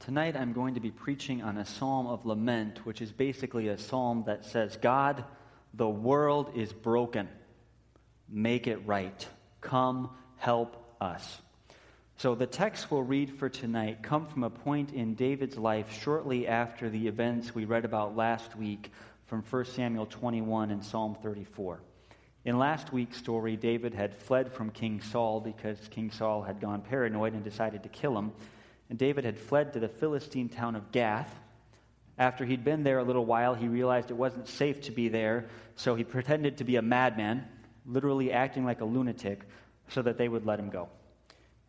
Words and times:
Tonight 0.00 0.34
I'm 0.34 0.54
going 0.54 0.74
to 0.74 0.80
be 0.80 0.90
preaching 0.90 1.42
on 1.42 1.58
a 1.58 1.66
psalm 1.66 2.06
of 2.06 2.24
lament, 2.24 2.86
which 2.86 3.02
is 3.02 3.12
basically 3.12 3.68
a 3.68 3.76
psalm 3.76 4.24
that 4.26 4.46
says, 4.46 4.78
God, 4.80 5.24
the 5.74 5.88
world 5.88 6.52
is 6.56 6.72
broken. 6.72 7.28
Make 8.26 8.66
it 8.66 8.78
right. 8.86 9.28
Come 9.60 10.08
help 10.38 10.74
us. 11.02 11.42
So 12.16 12.34
the 12.34 12.46
text 12.46 12.90
we'll 12.90 13.02
read 13.02 13.30
for 13.30 13.50
tonight 13.50 14.02
come 14.02 14.26
from 14.26 14.42
a 14.42 14.48
point 14.48 14.94
in 14.94 15.16
David's 15.16 15.58
life 15.58 15.92
shortly 16.02 16.48
after 16.48 16.88
the 16.88 17.06
events 17.06 17.54
we 17.54 17.66
read 17.66 17.84
about 17.84 18.16
last 18.16 18.56
week 18.56 18.90
from 19.26 19.42
1 19.42 19.64
Samuel 19.66 20.06
21 20.06 20.70
and 20.70 20.82
Psalm 20.82 21.14
34. 21.22 21.82
In 22.46 22.58
last 22.58 22.90
week's 22.90 23.18
story, 23.18 23.54
David 23.54 23.92
had 23.92 24.16
fled 24.16 24.50
from 24.50 24.70
King 24.70 25.02
Saul 25.02 25.40
because 25.40 25.76
King 25.88 26.10
Saul 26.10 26.40
had 26.40 26.58
gone 26.58 26.80
paranoid 26.80 27.34
and 27.34 27.44
decided 27.44 27.82
to 27.82 27.90
kill 27.90 28.16
him. 28.16 28.32
And 28.90 28.98
David 28.98 29.24
had 29.24 29.38
fled 29.38 29.72
to 29.72 29.80
the 29.80 29.88
Philistine 29.88 30.48
town 30.48 30.74
of 30.74 30.92
Gath. 30.92 31.32
After 32.18 32.44
he'd 32.44 32.64
been 32.64 32.82
there 32.82 32.98
a 32.98 33.04
little 33.04 33.24
while, 33.24 33.54
he 33.54 33.68
realized 33.68 34.10
it 34.10 34.14
wasn't 34.14 34.48
safe 34.48 34.82
to 34.82 34.92
be 34.92 35.08
there, 35.08 35.48
so 35.76 35.94
he 35.94 36.04
pretended 36.04 36.58
to 36.58 36.64
be 36.64 36.76
a 36.76 36.82
madman, 36.82 37.46
literally 37.86 38.32
acting 38.32 38.64
like 38.66 38.80
a 38.80 38.84
lunatic, 38.84 39.42
so 39.88 40.02
that 40.02 40.18
they 40.18 40.28
would 40.28 40.44
let 40.44 40.58
him 40.58 40.70
go. 40.70 40.88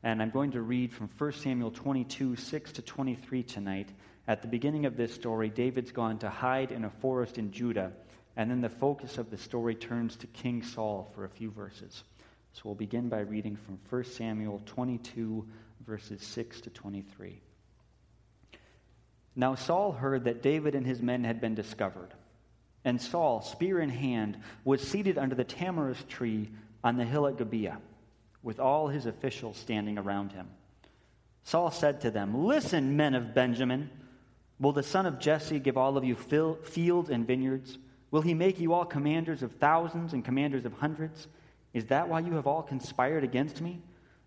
And 0.03 0.19
I'm 0.19 0.31
going 0.31 0.51
to 0.51 0.61
read 0.61 0.91
from 0.91 1.09
1 1.15 1.31
Samuel 1.33 1.69
22, 1.69 2.35
6 2.35 2.71
to 2.73 2.81
23 2.81 3.43
tonight. 3.43 3.89
At 4.27 4.41
the 4.41 4.47
beginning 4.47 4.87
of 4.87 4.97
this 4.97 5.13
story, 5.13 5.49
David's 5.49 5.91
gone 5.91 6.17
to 6.19 6.29
hide 6.29 6.71
in 6.71 6.85
a 6.85 6.89
forest 6.89 7.37
in 7.37 7.51
Judah, 7.51 7.93
and 8.35 8.49
then 8.49 8.61
the 8.61 8.69
focus 8.69 9.19
of 9.19 9.29
the 9.29 9.37
story 9.37 9.75
turns 9.75 10.15
to 10.17 10.27
King 10.27 10.63
Saul 10.63 11.11
for 11.13 11.23
a 11.25 11.29
few 11.29 11.51
verses. 11.51 12.03
So 12.53 12.63
we'll 12.65 12.75
begin 12.75 13.09
by 13.09 13.19
reading 13.19 13.55
from 13.55 13.79
1 13.89 14.03
Samuel 14.05 14.61
22, 14.65 15.45
verses 15.85 16.21
6 16.21 16.61
to 16.61 16.69
23. 16.69 17.41
Now 19.35 19.55
Saul 19.55 19.91
heard 19.91 20.25
that 20.25 20.41
David 20.41 20.75
and 20.75 20.85
his 20.85 21.01
men 21.01 21.23
had 21.23 21.41
been 21.41 21.55
discovered. 21.55 22.13
And 22.83 23.01
Saul, 23.01 23.41
spear 23.41 23.79
in 23.79 23.89
hand, 23.89 24.37
was 24.63 24.81
seated 24.81 25.17
under 25.17 25.35
the 25.35 25.43
tamarisk 25.43 26.07
tree 26.07 26.49
on 26.83 26.97
the 26.97 27.05
hill 27.05 27.27
at 27.27 27.37
Gibeah, 27.37 27.79
with 28.41 28.59
all 28.59 28.87
his 28.87 29.05
officials 29.05 29.57
standing 29.57 29.97
around 29.97 30.31
him. 30.31 30.47
Saul 31.43 31.71
said 31.71 32.01
to 32.01 32.11
them, 32.11 32.45
Listen, 32.45 32.97
men 32.97 33.13
of 33.13 33.33
Benjamin. 33.33 33.89
Will 34.59 34.73
the 34.73 34.83
son 34.83 35.05
of 35.05 35.19
Jesse 35.19 35.59
give 35.59 35.77
all 35.77 35.97
of 35.97 36.03
you 36.03 36.15
fields 36.15 37.09
and 37.09 37.25
vineyards? 37.25 37.77
Will 38.11 38.21
he 38.21 38.33
make 38.33 38.59
you 38.59 38.73
all 38.73 38.85
commanders 38.85 39.41
of 39.41 39.53
thousands 39.53 40.13
and 40.13 40.23
commanders 40.23 40.65
of 40.65 40.73
hundreds? 40.73 41.27
Is 41.73 41.85
that 41.85 42.09
why 42.09 42.19
you 42.19 42.33
have 42.33 42.45
all 42.45 42.61
conspired 42.61 43.23
against 43.23 43.61
me? 43.61 43.79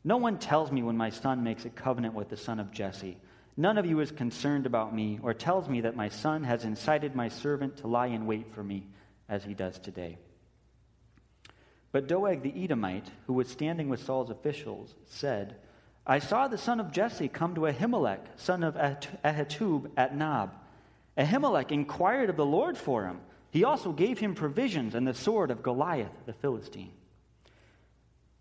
No 0.05 0.19
one 0.19 0.39
tells 0.39 0.71
me 0.71 0.83
when 0.83 0.99
my 0.99 1.09
son 1.09 1.43
makes 1.43 1.65
a 1.65 1.71
covenant 1.71 2.15
with 2.15 2.29
the 2.29 2.37
son 2.37 2.61
of 2.61 2.71
Jesse. 2.71 3.17
None 3.57 3.79
of 3.79 3.87
you 3.87 4.01
is 4.01 4.11
concerned 4.11 4.67
about 4.67 4.95
me 4.95 5.19
or 5.23 5.33
tells 5.33 5.69
me 5.69 5.81
that 5.83 5.97
my 5.97 6.11
son 6.11 6.45
has 6.45 6.65
incited 6.65 7.15
my 7.15 7.29
servant 7.29 7.79
to 7.79 7.87
lie 7.87 8.09
in 8.09 8.27
wait 8.27 8.53
for 8.55 8.63
me, 8.63 8.87
as 9.29 9.45
he 9.45 9.55
does 9.55 9.79
today. 9.79 10.19
But 11.93 12.09
Doeg 12.09 12.43
the 12.43 12.65
Edomite, 12.65 13.09
who 13.27 13.33
was 13.33 13.49
standing 13.49 13.89
with 13.89 14.03
Saul's 14.03 14.31
officials, 14.31 14.95
said, 15.07 15.57
I 16.07 16.19
saw 16.19 16.49
the 16.49 16.59
son 16.59 16.81
of 16.81 16.93
Jesse 16.93 17.29
come 17.29 17.55
to 17.55 17.63
Ahimelech, 17.63 18.21
son 18.37 18.63
of 18.63 18.75
Ahitub, 18.75 19.91
at 19.97 20.15
Nob. 20.15 20.55
Ahimelech 21.17 21.71
inquired 21.71 22.29
of 22.29 22.37
the 22.37 22.45
Lord 22.45 22.77
for 22.77 23.07
him. 23.07 23.21
He 23.51 23.65
also 23.65 23.93
gave 23.93 24.19
him 24.19 24.35
provisions 24.35 24.95
and 24.95 25.07
the 25.07 25.15
sword 25.15 25.51
of 25.51 25.63
Goliath 25.63 26.13
the 26.27 26.33
Philistine. 26.33 26.91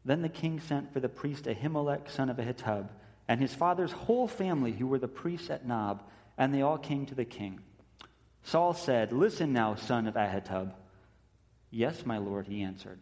Then 0.05 0.21
the 0.21 0.29
king 0.29 0.59
sent 0.59 0.91
for 0.91 0.99
the 0.99 1.09
priest 1.09 1.45
Ahimelech, 1.45 2.09
son 2.09 2.29
of 2.29 2.37
Ahitub, 2.37 2.89
and 3.27 3.39
his 3.39 3.53
father's 3.53 3.91
whole 3.91 4.27
family, 4.27 4.73
who 4.73 4.87
were 4.87 4.99
the 4.99 5.07
priests 5.07 5.49
at 5.49 5.65
Nob, 5.65 6.03
and 6.37 6.53
they 6.53 6.61
all 6.61 6.77
came 6.77 7.05
to 7.05 7.15
the 7.15 7.25
king. 7.25 7.59
Saul 8.43 8.73
said, 8.73 9.13
Listen 9.13 9.53
now, 9.53 9.75
son 9.75 10.07
of 10.07 10.15
Ahitub. 10.15 10.73
Yes, 11.71 12.05
my 12.05 12.17
lord, 12.17 12.47
he 12.47 12.61
answered. 12.61 12.99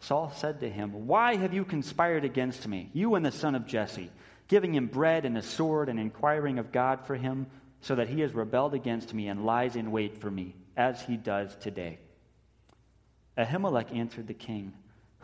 Saul 0.00 0.32
said 0.36 0.60
to 0.60 0.70
him, 0.70 1.06
Why 1.06 1.36
have 1.36 1.52
you 1.52 1.64
conspired 1.64 2.24
against 2.24 2.68
me, 2.68 2.90
you 2.92 3.14
and 3.16 3.26
the 3.26 3.32
son 3.32 3.54
of 3.54 3.66
Jesse, 3.66 4.10
giving 4.46 4.74
him 4.74 4.86
bread 4.86 5.24
and 5.24 5.36
a 5.36 5.42
sword 5.42 5.88
and 5.88 5.98
inquiring 5.98 6.58
of 6.58 6.70
God 6.70 7.04
for 7.06 7.16
him, 7.16 7.46
so 7.80 7.96
that 7.96 8.08
he 8.08 8.20
has 8.20 8.32
rebelled 8.32 8.74
against 8.74 9.12
me 9.12 9.28
and 9.28 9.44
lies 9.44 9.74
in 9.74 9.90
wait 9.90 10.18
for 10.18 10.30
me, 10.30 10.54
as 10.76 11.02
he 11.02 11.16
does 11.16 11.54
today? 11.56 11.98
Ahimelech 13.36 13.94
answered 13.94 14.28
the 14.28 14.34
king, 14.34 14.72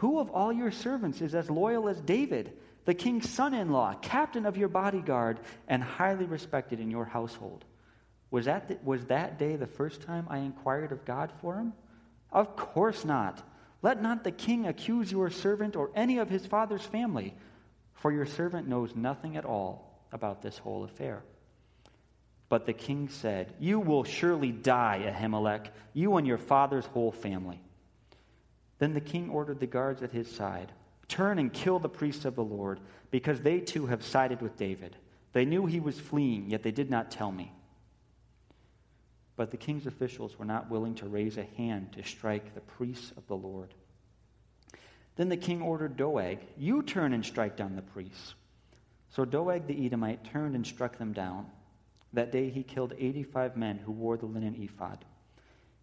who 0.03 0.19
of 0.19 0.31
all 0.33 0.53
your 0.53 0.73
servants 0.73 1.21
is 1.21 1.33
as 1.33 1.49
loyal 1.49 1.89
as 1.89 2.01
David, 2.01 2.53
the 2.87 2.93
king's 2.93 3.31
son 3.31 3.55
in 3.55 3.71
law, 3.71 3.95
captain 4.03 4.47
of 4.47 4.57
your 4.57 4.69
bodyguard, 4.69 5.39
and 5.69 5.81
highly 5.81 6.25
respected 6.25 6.81
in 6.81 6.91
your 6.91 7.05
household? 7.05 7.65
Was 8.33 8.47
that, 8.47 8.67
the, 8.67 8.79
was 8.83 9.05
that 9.05 9.39
day 9.39 9.55
the 9.55 9.69
first 9.69 10.03
time 10.03 10.27
I 10.29 10.39
inquired 10.39 10.91
of 10.91 11.05
God 11.05 11.31
for 11.41 11.55
him? 11.55 11.73
Of 12.33 12.57
course 12.57 13.05
not. 13.05 13.47
Let 13.81 14.03
not 14.03 14.25
the 14.25 14.33
king 14.33 14.67
accuse 14.67 15.13
your 15.13 15.31
servant 15.31 15.77
or 15.77 15.93
any 15.95 16.19
of 16.19 16.29
his 16.29 16.45
father's 16.47 16.83
family, 16.83 17.33
for 17.95 18.11
your 18.11 18.27
servant 18.27 18.67
knows 18.67 18.97
nothing 18.97 19.37
at 19.37 19.45
all 19.45 20.01
about 20.11 20.43
this 20.43 20.59
whole 20.59 20.83
affair. 20.83 21.23
But 22.49 22.67
the 22.67 22.73
king 22.73 23.09
said, 23.09 23.55
You 23.61 23.79
will 23.79 24.03
surely 24.03 24.51
die, 24.51 25.05
Ahimelech, 25.07 25.69
you 25.93 26.17
and 26.17 26.27
your 26.27 26.39
father's 26.39 26.87
whole 26.87 27.13
family. 27.13 27.61
Then 28.83 28.95
the 28.95 29.01
king 29.01 29.31
ordered 29.31 29.61
the 29.61 29.69
guards 29.69 30.03
at 30.03 30.11
his 30.11 30.29
side 30.29 30.73
Turn 31.07 31.39
and 31.39 31.53
kill 31.53 31.79
the 31.79 31.89
priests 31.89 32.25
of 32.25 32.35
the 32.35 32.43
Lord, 32.43 32.81
because 33.13 33.41
they 33.41 33.61
too 33.61 33.87
have 33.87 34.03
sided 34.03 34.43
with 34.43 34.57
David. 34.57 34.97
They 35.33 35.45
knew 35.45 35.67
he 35.67 35.79
was 35.79 36.01
fleeing, 36.01 36.51
yet 36.51 36.65
they 36.65 36.73
did 36.73 36.91
not 36.91 37.13
tell 37.13 37.31
me. 37.31 37.53
But 39.37 39.53
the 39.53 39.57
king's 39.57 39.87
officials 39.87 40.37
were 40.37 40.45
not 40.45 40.69
willing 40.69 40.97
to 40.97 41.07
raise 41.07 41.39
a 41.39 41.47
hand 41.57 41.93
to 41.93 42.03
strike 42.03 42.57
the 42.57 42.61
priests 42.61 43.13
of 43.17 43.25
the 43.29 43.37
Lord. 43.37 43.73
Then 45.15 45.29
the 45.29 45.37
king 45.37 45.63
ordered 45.63 45.97
Doeg, 45.97 46.41
You 46.59 46.83
turn 46.83 47.13
and 47.13 47.25
strike 47.25 47.57
down 47.57 47.77
the 47.77 47.83
priests. 47.83 48.35
So 49.11 49.25
Doeg 49.25 49.69
the 49.69 49.87
Edomite 49.87 50.25
turned 50.25 50.57
and 50.57 50.67
struck 50.67 50.99
them 50.99 51.13
down. 51.13 51.47
That 52.15 52.33
day 52.33 52.51
he 52.51 52.65
killed 52.65 52.95
85 52.99 53.57
men 53.57 53.79
who 53.79 53.93
wore 53.93 54.17
the 54.17 54.27
linen 54.27 54.57
ephod. 54.61 55.05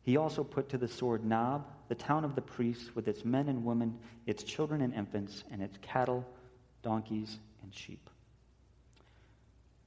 He 0.02 0.18
also 0.18 0.44
put 0.44 0.68
to 0.68 0.78
the 0.78 0.90
sword 0.90 1.24
Nob, 1.24 1.66
the 1.90 1.96
town 1.96 2.24
of 2.24 2.36
the 2.36 2.42
priests, 2.42 2.96
with 2.96 3.08
its 3.08 3.26
men 3.26 3.50
and 3.50 3.66
women, 3.66 3.98
its 4.26 4.44
children 4.44 4.82
and 4.82 4.94
infants, 4.94 5.44
and 5.52 5.62
its 5.62 5.78
cattle, 5.82 6.26
donkeys, 6.84 7.40
and 7.64 7.74
sheep. 7.74 8.10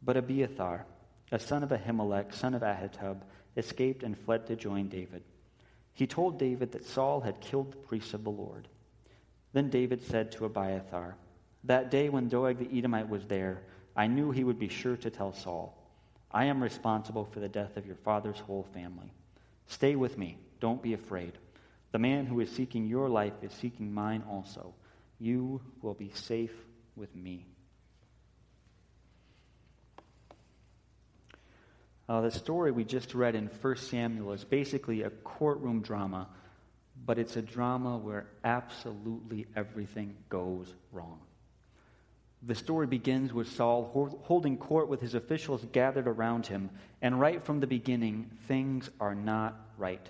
But 0.02 0.16
Abiathar, 0.16 0.84
a 1.30 1.38
son 1.38 1.62
of 1.62 1.70
Ahimelech, 1.70 2.34
son 2.34 2.54
of 2.54 2.62
Ahitub, 2.62 3.22
escaped 3.56 4.02
and 4.02 4.18
fled 4.18 4.46
to 4.48 4.56
join 4.56 4.88
David. 4.88 5.22
He 5.94 6.06
told 6.06 6.38
David 6.38 6.72
that 6.72 6.84
Saul 6.84 7.20
had 7.20 7.40
killed 7.40 7.72
the 7.72 7.76
priests 7.76 8.14
of 8.14 8.24
the 8.24 8.30
Lord. 8.30 8.66
Then 9.52 9.70
David 9.70 10.02
said 10.02 10.32
to 10.32 10.44
Abiathar, 10.46 11.16
That 11.64 11.90
day 11.90 12.08
when 12.08 12.28
Doeg 12.28 12.58
the 12.58 12.76
Edomite 12.76 13.08
was 13.08 13.26
there, 13.26 13.62
I 13.94 14.08
knew 14.08 14.30
he 14.30 14.44
would 14.44 14.58
be 14.58 14.68
sure 14.68 14.96
to 14.96 15.10
tell 15.10 15.32
Saul, 15.32 15.78
I 16.32 16.46
am 16.46 16.62
responsible 16.62 17.26
for 17.26 17.40
the 17.40 17.48
death 17.48 17.76
of 17.76 17.86
your 17.86 17.96
father's 17.96 18.38
whole 18.38 18.66
family. 18.74 19.12
Stay 19.66 19.94
with 19.96 20.16
me. 20.16 20.38
Don't 20.60 20.82
be 20.82 20.94
afraid. 20.94 21.32
The 21.92 21.98
man 21.98 22.26
who 22.26 22.40
is 22.40 22.50
seeking 22.50 22.86
your 22.86 23.08
life 23.08 23.34
is 23.42 23.52
seeking 23.52 23.92
mine 23.92 24.24
also. 24.28 24.74
You 25.18 25.60
will 25.82 25.94
be 25.94 26.10
safe 26.14 26.54
with 26.96 27.14
me. 27.14 27.46
Uh, 32.08 32.22
the 32.22 32.30
story 32.30 32.72
we 32.72 32.84
just 32.84 33.14
read 33.14 33.34
in 33.34 33.46
1 33.46 33.76
Samuel 33.76 34.32
is 34.32 34.44
basically 34.44 35.02
a 35.02 35.10
courtroom 35.10 35.82
drama, 35.82 36.28
but 37.06 37.18
it's 37.18 37.36
a 37.36 37.42
drama 37.42 37.96
where 37.96 38.26
absolutely 38.42 39.46
everything 39.54 40.16
goes 40.28 40.74
wrong. 40.90 41.20
The 42.42 42.54
story 42.54 42.86
begins 42.88 43.32
with 43.32 43.52
Saul 43.52 44.18
holding 44.24 44.56
court 44.56 44.88
with 44.88 45.00
his 45.00 45.14
officials 45.14 45.64
gathered 45.70 46.08
around 46.08 46.46
him, 46.46 46.70
and 47.00 47.20
right 47.20 47.42
from 47.42 47.60
the 47.60 47.68
beginning, 47.68 48.30
things 48.48 48.90
are 48.98 49.14
not 49.14 49.54
right. 49.78 50.06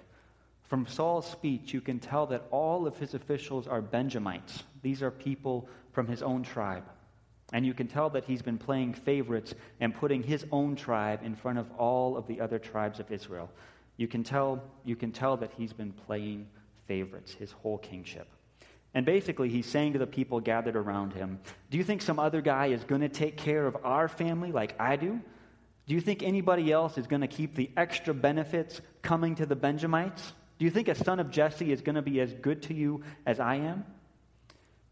From 0.72 0.86
Saul's 0.86 1.26
speech, 1.26 1.74
you 1.74 1.82
can 1.82 1.98
tell 1.98 2.24
that 2.28 2.46
all 2.50 2.86
of 2.86 2.96
his 2.96 3.12
officials 3.12 3.66
are 3.66 3.82
Benjamites. 3.82 4.62
These 4.80 5.02
are 5.02 5.10
people 5.10 5.68
from 5.92 6.06
his 6.06 6.22
own 6.22 6.42
tribe. 6.42 6.84
And 7.52 7.66
you 7.66 7.74
can 7.74 7.88
tell 7.88 8.08
that 8.08 8.24
he's 8.24 8.40
been 8.40 8.56
playing 8.56 8.94
favorites 8.94 9.52
and 9.80 9.94
putting 9.94 10.22
his 10.22 10.46
own 10.50 10.74
tribe 10.74 11.20
in 11.22 11.36
front 11.36 11.58
of 11.58 11.70
all 11.72 12.16
of 12.16 12.26
the 12.26 12.40
other 12.40 12.58
tribes 12.58 13.00
of 13.00 13.12
Israel. 13.12 13.50
You 13.98 14.08
can 14.08 14.24
tell, 14.24 14.62
you 14.82 14.96
can 14.96 15.12
tell 15.12 15.36
that 15.36 15.52
he's 15.58 15.74
been 15.74 15.92
playing 15.92 16.46
favorites 16.86 17.34
his 17.34 17.52
whole 17.52 17.76
kingship. 17.76 18.26
And 18.94 19.04
basically, 19.04 19.50
he's 19.50 19.66
saying 19.66 19.92
to 19.92 19.98
the 19.98 20.06
people 20.06 20.40
gathered 20.40 20.76
around 20.76 21.12
him, 21.12 21.38
Do 21.70 21.76
you 21.76 21.84
think 21.84 22.00
some 22.00 22.18
other 22.18 22.40
guy 22.40 22.68
is 22.68 22.82
going 22.84 23.02
to 23.02 23.10
take 23.10 23.36
care 23.36 23.66
of 23.66 23.76
our 23.84 24.08
family 24.08 24.52
like 24.52 24.74
I 24.80 24.96
do? 24.96 25.20
Do 25.86 25.94
you 25.94 26.00
think 26.00 26.22
anybody 26.22 26.72
else 26.72 26.96
is 26.96 27.06
going 27.06 27.20
to 27.20 27.28
keep 27.28 27.56
the 27.56 27.70
extra 27.76 28.14
benefits 28.14 28.80
coming 29.02 29.34
to 29.34 29.44
the 29.44 29.54
Benjamites? 29.54 30.32
Do 30.62 30.66
you 30.66 30.70
think 30.70 30.86
a 30.86 30.94
son 30.94 31.18
of 31.18 31.32
Jesse 31.32 31.72
is 31.72 31.80
going 31.80 31.96
to 31.96 32.02
be 32.02 32.20
as 32.20 32.32
good 32.34 32.62
to 32.62 32.72
you 32.72 33.02
as 33.26 33.40
I 33.40 33.56
am? 33.56 33.84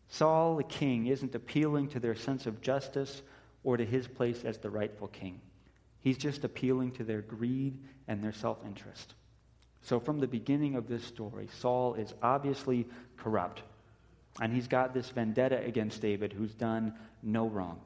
Saul, 0.09 0.57
the 0.57 0.65
king, 0.65 1.07
isn't 1.07 1.33
appealing 1.33 1.87
to 1.91 2.01
their 2.01 2.17
sense 2.17 2.47
of 2.47 2.61
justice 2.61 3.23
or 3.63 3.77
to 3.77 3.85
his 3.85 4.09
place 4.09 4.43
as 4.45 4.59
the 4.59 4.69
rightful 4.69 5.07
king. 5.07 5.41
He's 6.01 6.19
just 6.19 6.43
appealing 6.43 6.91
to 6.95 7.05
their 7.05 7.23
greed 7.23 7.79
and 8.09 8.21
their 8.21 8.33
self 8.33 8.59
interest. 8.67 9.15
So, 9.81 10.01
from 10.01 10.19
the 10.19 10.27
beginning 10.27 10.75
of 10.75 10.89
this 10.89 11.05
story, 11.05 11.49
Saul 11.61 11.95
is 11.95 12.15
obviously 12.21 12.89
corrupt. 13.17 13.63
And 14.41 14.53
he's 14.53 14.67
got 14.67 14.93
this 14.93 15.11
vendetta 15.11 15.65
against 15.65 16.03
David, 16.03 16.33
who's 16.33 16.53
done 16.53 16.95
no 17.23 17.47
wrong. 17.47 17.79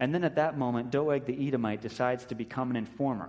And 0.00 0.14
then 0.14 0.24
at 0.24 0.36
that 0.36 0.56
moment, 0.56 0.92
Doeg 0.92 1.26
the 1.26 1.46
Edomite 1.46 1.82
decides 1.82 2.24
to 2.24 2.34
become 2.34 2.70
an 2.70 2.76
informer. 2.76 3.28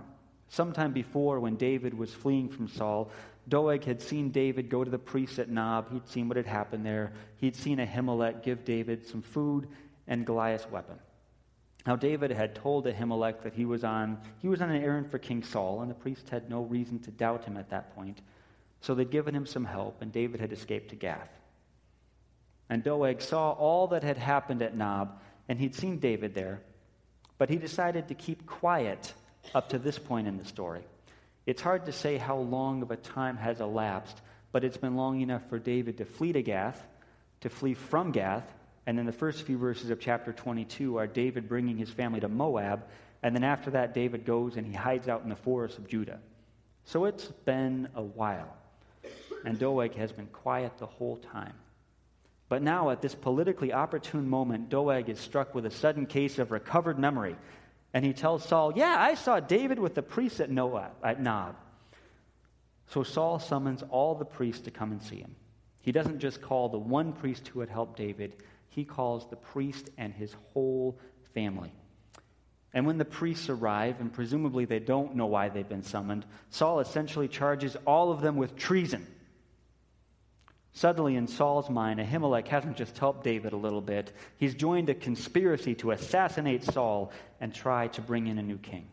Sometime 0.50 0.92
before, 0.92 1.38
when 1.38 1.54
David 1.54 1.96
was 1.96 2.12
fleeing 2.12 2.48
from 2.48 2.66
Saul, 2.66 3.08
Doeg 3.48 3.84
had 3.84 4.02
seen 4.02 4.30
David 4.30 4.68
go 4.68 4.82
to 4.82 4.90
the 4.90 4.98
priest 4.98 5.38
at 5.38 5.48
Nob. 5.48 5.92
He'd 5.92 6.08
seen 6.08 6.26
what 6.26 6.36
had 6.36 6.46
happened 6.46 6.84
there. 6.84 7.12
He'd 7.36 7.54
seen 7.54 7.78
Ahimelech 7.78 8.42
give 8.42 8.64
David 8.64 9.06
some 9.06 9.22
food 9.22 9.68
and 10.08 10.26
Goliath's 10.26 10.68
weapon. 10.68 10.98
Now 11.86 11.94
David 11.94 12.32
had 12.32 12.56
told 12.56 12.86
Ahimelech 12.86 13.42
that 13.42 13.54
he 13.54 13.64
was 13.64 13.84
on 13.84 14.18
he 14.42 14.48
was 14.48 14.60
on 14.60 14.70
an 14.70 14.82
errand 14.82 15.08
for 15.10 15.18
King 15.18 15.44
Saul, 15.44 15.82
and 15.82 15.90
the 15.90 15.94
priest 15.94 16.28
had 16.28 16.50
no 16.50 16.62
reason 16.62 16.98
to 17.00 17.12
doubt 17.12 17.44
him 17.44 17.56
at 17.56 17.70
that 17.70 17.94
point. 17.94 18.20
So 18.80 18.94
they'd 18.94 19.10
given 19.10 19.34
him 19.34 19.46
some 19.46 19.64
help, 19.64 20.02
and 20.02 20.12
David 20.12 20.40
had 20.40 20.52
escaped 20.52 20.90
to 20.90 20.96
Gath. 20.96 21.30
And 22.68 22.82
Doeg 22.82 23.22
saw 23.22 23.52
all 23.52 23.86
that 23.88 24.02
had 24.02 24.18
happened 24.18 24.62
at 24.62 24.76
Nob, 24.76 25.20
and 25.48 25.60
he'd 25.60 25.76
seen 25.76 25.98
David 25.98 26.34
there, 26.34 26.60
but 27.38 27.50
he 27.50 27.56
decided 27.56 28.08
to 28.08 28.14
keep 28.14 28.46
quiet 28.46 29.14
up 29.54 29.70
to 29.70 29.78
this 29.78 29.98
point 29.98 30.28
in 30.28 30.38
the 30.38 30.44
story. 30.44 30.82
It's 31.46 31.62
hard 31.62 31.86
to 31.86 31.92
say 31.92 32.16
how 32.16 32.36
long 32.36 32.82
of 32.82 32.90
a 32.90 32.96
time 32.96 33.36
has 33.36 33.60
elapsed, 33.60 34.20
but 34.52 34.64
it's 34.64 34.76
been 34.76 34.96
long 34.96 35.20
enough 35.20 35.42
for 35.48 35.58
David 35.58 35.98
to 35.98 36.04
flee 36.04 36.32
to 36.32 36.42
Gath, 36.42 36.80
to 37.40 37.48
flee 37.48 37.74
from 37.74 38.12
Gath, 38.12 38.46
and 38.86 38.98
in 38.98 39.06
the 39.06 39.12
first 39.12 39.42
few 39.42 39.58
verses 39.58 39.90
of 39.90 40.00
chapter 40.00 40.32
22 40.32 40.98
are 40.98 41.06
David 41.06 41.48
bringing 41.48 41.76
his 41.76 41.90
family 41.90 42.20
to 42.20 42.28
Moab, 42.28 42.84
and 43.22 43.34
then 43.34 43.44
after 43.44 43.70
that, 43.72 43.94
David 43.94 44.24
goes 44.24 44.56
and 44.56 44.66
he 44.66 44.72
hides 44.72 45.08
out 45.08 45.22
in 45.22 45.28
the 45.28 45.36
forest 45.36 45.78
of 45.78 45.88
Judah. 45.88 46.18
So 46.84 47.04
it's 47.04 47.26
been 47.44 47.88
a 47.94 48.02
while, 48.02 48.56
and 49.44 49.58
Doeg 49.58 49.94
has 49.94 50.12
been 50.12 50.26
quiet 50.26 50.78
the 50.78 50.86
whole 50.86 51.16
time. 51.16 51.54
But 52.48 52.62
now, 52.62 52.90
at 52.90 53.00
this 53.00 53.14
politically 53.14 53.72
opportune 53.72 54.28
moment, 54.28 54.70
Doeg 54.70 55.08
is 55.08 55.20
struck 55.20 55.54
with 55.54 55.66
a 55.66 55.70
sudden 55.70 56.06
case 56.06 56.38
of 56.40 56.50
recovered 56.50 56.98
memory. 56.98 57.36
And 57.92 58.04
he 58.04 58.12
tells 58.12 58.44
Saul, 58.44 58.72
Yeah, 58.76 58.96
I 58.98 59.14
saw 59.14 59.40
David 59.40 59.78
with 59.78 59.94
the 59.94 60.02
priests 60.02 60.40
at, 60.40 60.50
Noah, 60.50 60.90
at 61.02 61.20
Nob. 61.20 61.56
So 62.86 63.02
Saul 63.02 63.38
summons 63.38 63.82
all 63.90 64.14
the 64.14 64.24
priests 64.24 64.62
to 64.62 64.70
come 64.70 64.92
and 64.92 65.02
see 65.02 65.16
him. 65.16 65.34
He 65.82 65.92
doesn't 65.92 66.18
just 66.18 66.42
call 66.42 66.68
the 66.68 66.78
one 66.78 67.12
priest 67.12 67.48
who 67.48 67.60
had 67.60 67.68
helped 67.68 67.96
David, 67.96 68.34
he 68.68 68.84
calls 68.84 69.28
the 69.28 69.36
priest 69.36 69.90
and 69.98 70.12
his 70.12 70.34
whole 70.52 70.98
family. 71.34 71.72
And 72.72 72.86
when 72.86 72.98
the 72.98 73.04
priests 73.04 73.48
arrive, 73.48 74.00
and 74.00 74.12
presumably 74.12 74.64
they 74.64 74.78
don't 74.78 75.16
know 75.16 75.26
why 75.26 75.48
they've 75.48 75.68
been 75.68 75.82
summoned, 75.82 76.24
Saul 76.50 76.78
essentially 76.78 77.26
charges 77.26 77.76
all 77.84 78.12
of 78.12 78.20
them 78.20 78.36
with 78.36 78.56
treason. 78.56 79.06
Suddenly, 80.72 81.16
in 81.16 81.26
Saul's 81.26 81.68
mind, 81.68 81.98
Ahimelech 82.00 82.46
hasn't 82.48 82.76
just 82.76 82.96
helped 82.96 83.24
David 83.24 83.52
a 83.52 83.56
little 83.56 83.80
bit, 83.80 84.12
he's 84.36 84.54
joined 84.54 84.88
a 84.88 84.94
conspiracy 84.94 85.74
to 85.76 85.90
assassinate 85.90 86.64
Saul 86.64 87.10
and 87.40 87.52
try 87.52 87.88
to 87.88 88.00
bring 88.00 88.28
in 88.28 88.38
a 88.38 88.42
new 88.42 88.58
king. 88.58 88.86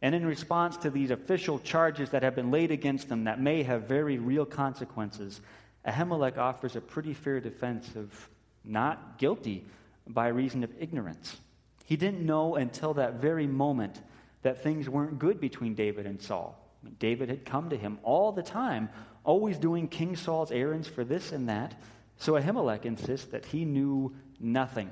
And 0.00 0.14
in 0.14 0.26
response 0.26 0.76
to 0.78 0.90
these 0.90 1.10
official 1.10 1.60
charges 1.60 2.10
that 2.10 2.22
have 2.22 2.34
been 2.34 2.50
laid 2.50 2.70
against 2.72 3.08
them 3.08 3.24
that 3.24 3.40
may 3.40 3.62
have 3.62 3.84
very 3.84 4.18
real 4.18 4.44
consequences, 4.44 5.40
Ahimelech 5.86 6.38
offers 6.38 6.74
a 6.74 6.80
pretty 6.80 7.14
fair 7.14 7.38
defense 7.40 7.94
of 7.94 8.28
not 8.64 9.18
guilty 9.18 9.64
by 10.08 10.28
reason 10.28 10.64
of 10.64 10.70
ignorance. 10.80 11.36
He 11.84 11.96
didn't 11.96 12.24
know 12.24 12.56
until 12.56 12.94
that 12.94 13.14
very 13.14 13.46
moment 13.46 14.00
that 14.42 14.62
things 14.62 14.88
weren't 14.88 15.18
good 15.18 15.40
between 15.40 15.74
David 15.74 16.06
and 16.06 16.20
Saul. 16.20 16.58
David 16.98 17.28
had 17.28 17.44
come 17.44 17.70
to 17.70 17.76
him 17.76 17.98
all 18.02 18.32
the 18.32 18.42
time, 18.42 18.88
always 19.24 19.58
doing 19.58 19.88
King 19.88 20.16
Saul's 20.16 20.50
errands 20.50 20.88
for 20.88 21.04
this 21.04 21.32
and 21.32 21.48
that. 21.48 21.74
So 22.16 22.34
Ahimelech 22.34 22.84
insists 22.84 23.26
that 23.28 23.46
he 23.46 23.64
knew 23.64 24.14
nothing 24.40 24.90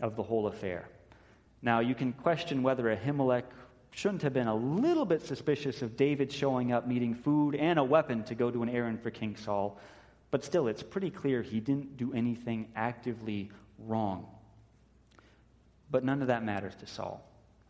of 0.00 0.16
the 0.16 0.22
whole 0.22 0.46
affair. 0.46 0.88
Now, 1.60 1.80
you 1.80 1.94
can 1.94 2.12
question 2.12 2.62
whether 2.62 2.84
Ahimelech 2.84 3.44
shouldn't 3.92 4.22
have 4.22 4.32
been 4.32 4.48
a 4.48 4.54
little 4.54 5.04
bit 5.04 5.24
suspicious 5.24 5.82
of 5.82 5.96
David 5.96 6.32
showing 6.32 6.72
up, 6.72 6.86
needing 6.86 7.14
food 7.14 7.54
and 7.54 7.78
a 7.78 7.84
weapon 7.84 8.24
to 8.24 8.34
go 8.34 8.50
to 8.50 8.62
an 8.62 8.68
errand 8.68 9.02
for 9.02 9.10
King 9.10 9.36
Saul. 9.36 9.78
But 10.30 10.44
still, 10.44 10.66
it's 10.66 10.82
pretty 10.82 11.10
clear 11.10 11.42
he 11.42 11.60
didn't 11.60 11.96
do 11.96 12.12
anything 12.14 12.68
actively 12.74 13.50
wrong. 13.78 14.26
But 15.90 16.04
none 16.04 16.22
of 16.22 16.28
that 16.28 16.42
matters 16.42 16.74
to 16.76 16.86
Saul. 16.86 17.22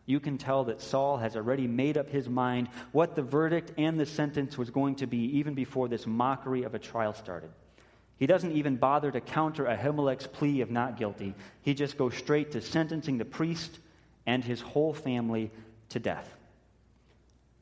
You 0.05 0.19
can 0.19 0.37
tell 0.37 0.65
that 0.65 0.81
Saul 0.81 1.17
has 1.17 1.35
already 1.35 1.67
made 1.67 1.97
up 1.97 2.09
his 2.09 2.27
mind 2.27 2.67
what 2.91 3.15
the 3.15 3.21
verdict 3.21 3.71
and 3.77 3.99
the 3.99 4.05
sentence 4.05 4.57
was 4.57 4.69
going 4.69 4.95
to 4.95 5.07
be 5.07 5.37
even 5.37 5.53
before 5.53 5.87
this 5.87 6.05
mockery 6.05 6.63
of 6.63 6.75
a 6.75 6.79
trial 6.79 7.13
started. 7.13 7.51
He 8.17 8.27
doesn't 8.27 8.51
even 8.51 8.75
bother 8.75 9.11
to 9.11 9.21
counter 9.21 9.65
Ahimelech's 9.65 10.27
plea 10.27 10.61
of 10.61 10.71
not 10.71 10.97
guilty. 10.97 11.35
He 11.61 11.73
just 11.73 11.97
goes 11.97 12.15
straight 12.15 12.51
to 12.51 12.61
sentencing 12.61 13.17
the 13.17 13.25
priest 13.25 13.79
and 14.25 14.43
his 14.43 14.61
whole 14.61 14.93
family 14.93 15.51
to 15.89 15.99
death. 15.99 16.29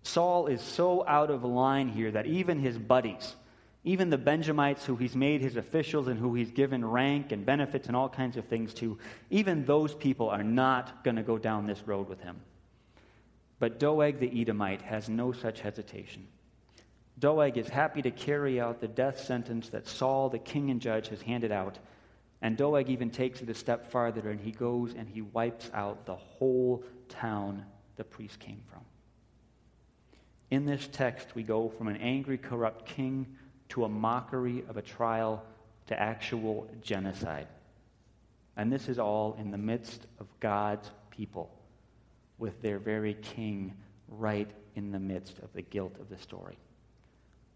Saul 0.04 0.48
is 0.48 0.62
so 0.62 1.06
out 1.08 1.30
of 1.30 1.44
line 1.44 1.88
here 1.88 2.12
that 2.12 2.26
even 2.26 2.60
his 2.60 2.78
buddies, 2.78 3.36
even 3.84 4.12
the 4.12 4.18
Benjamites 4.18 4.86
who 4.86 4.96
he's 4.96 5.16
made 5.16 5.42
his 5.42 5.56
officials 5.56 6.08
and 6.08 6.20
who 6.20 6.36
he's 6.36 6.52
given 6.52 6.86
rank 6.86 7.32
and 7.32 7.46
benefits 7.46 7.88
and 7.88 7.96
all 7.96 8.10
kinds 8.10 8.38
of 8.38 8.46
things 8.46 8.74
to, 8.76 8.98
even 9.32 9.66
those 9.66 9.96
people 9.96 10.30
are 10.30 10.44
not 10.44 11.04
going 11.04 11.16
to 11.16 11.24
go 11.24 11.38
down 11.38 11.66
this 11.66 11.82
road 11.88 12.08
with 12.08 12.22
him. 12.22 12.40
But 13.60 13.80
Doeg 13.80 14.20
the 14.20 14.42
Edomite 14.42 14.84
has 14.84 15.10
no 15.10 15.32
such 15.32 15.62
hesitation. 15.62 16.28
Doeg 17.18 17.58
is 17.58 17.70
happy 17.70 18.02
to 18.04 18.12
carry 18.12 18.60
out 18.60 18.82
the 18.82 18.88
death 18.88 19.20
sentence 19.20 19.70
that 19.70 19.88
Saul, 19.88 20.30
the 20.30 20.40
king 20.40 20.70
and 20.70 20.82
judge, 20.82 21.08
has 21.10 21.22
handed 21.22 21.52
out. 21.52 21.78
And 22.42 22.58
Doeg 22.58 22.90
even 22.90 23.10
takes 23.10 23.42
it 23.42 23.50
a 23.50 23.54
step 23.54 23.92
farther 23.92 24.30
and 24.30 24.40
he 24.40 24.52
goes 24.52 24.94
and 24.96 25.08
he 25.08 25.22
wipes 25.22 25.70
out 25.74 26.06
the 26.06 26.16
whole 26.16 26.84
town 27.10 27.66
the 27.96 28.04
priest 28.04 28.40
came 28.40 28.62
from. 28.70 28.82
In 30.50 30.66
this 30.66 30.88
text, 30.92 31.34
we 31.34 31.44
go 31.44 31.70
from 31.70 31.88
an 31.88 31.98
angry, 31.98 32.38
corrupt 32.38 32.86
king 32.86 33.26
to 33.72 33.86
a 33.86 33.90
mockery 33.90 34.64
of 34.68 34.76
a 34.76 34.82
trial 34.82 35.44
to 35.88 36.00
actual 36.00 36.70
genocide. 36.82 37.48
And 38.58 38.72
this 38.72 38.90
is 38.90 39.00
all 39.00 39.38
in 39.40 39.52
the 39.52 39.58
midst 39.58 40.06
of 40.20 40.28
God's 40.42 40.90
people, 41.10 41.50
with 42.38 42.62
their 42.62 42.80
very 42.80 43.14
king 43.14 43.74
right 44.10 44.50
in 44.76 44.92
the 44.92 45.00
midst 45.00 45.40
of 45.40 45.54
the 45.54 45.62
guilt 45.62 45.96
of 46.02 46.10
the 46.10 46.18
story. 46.18 46.58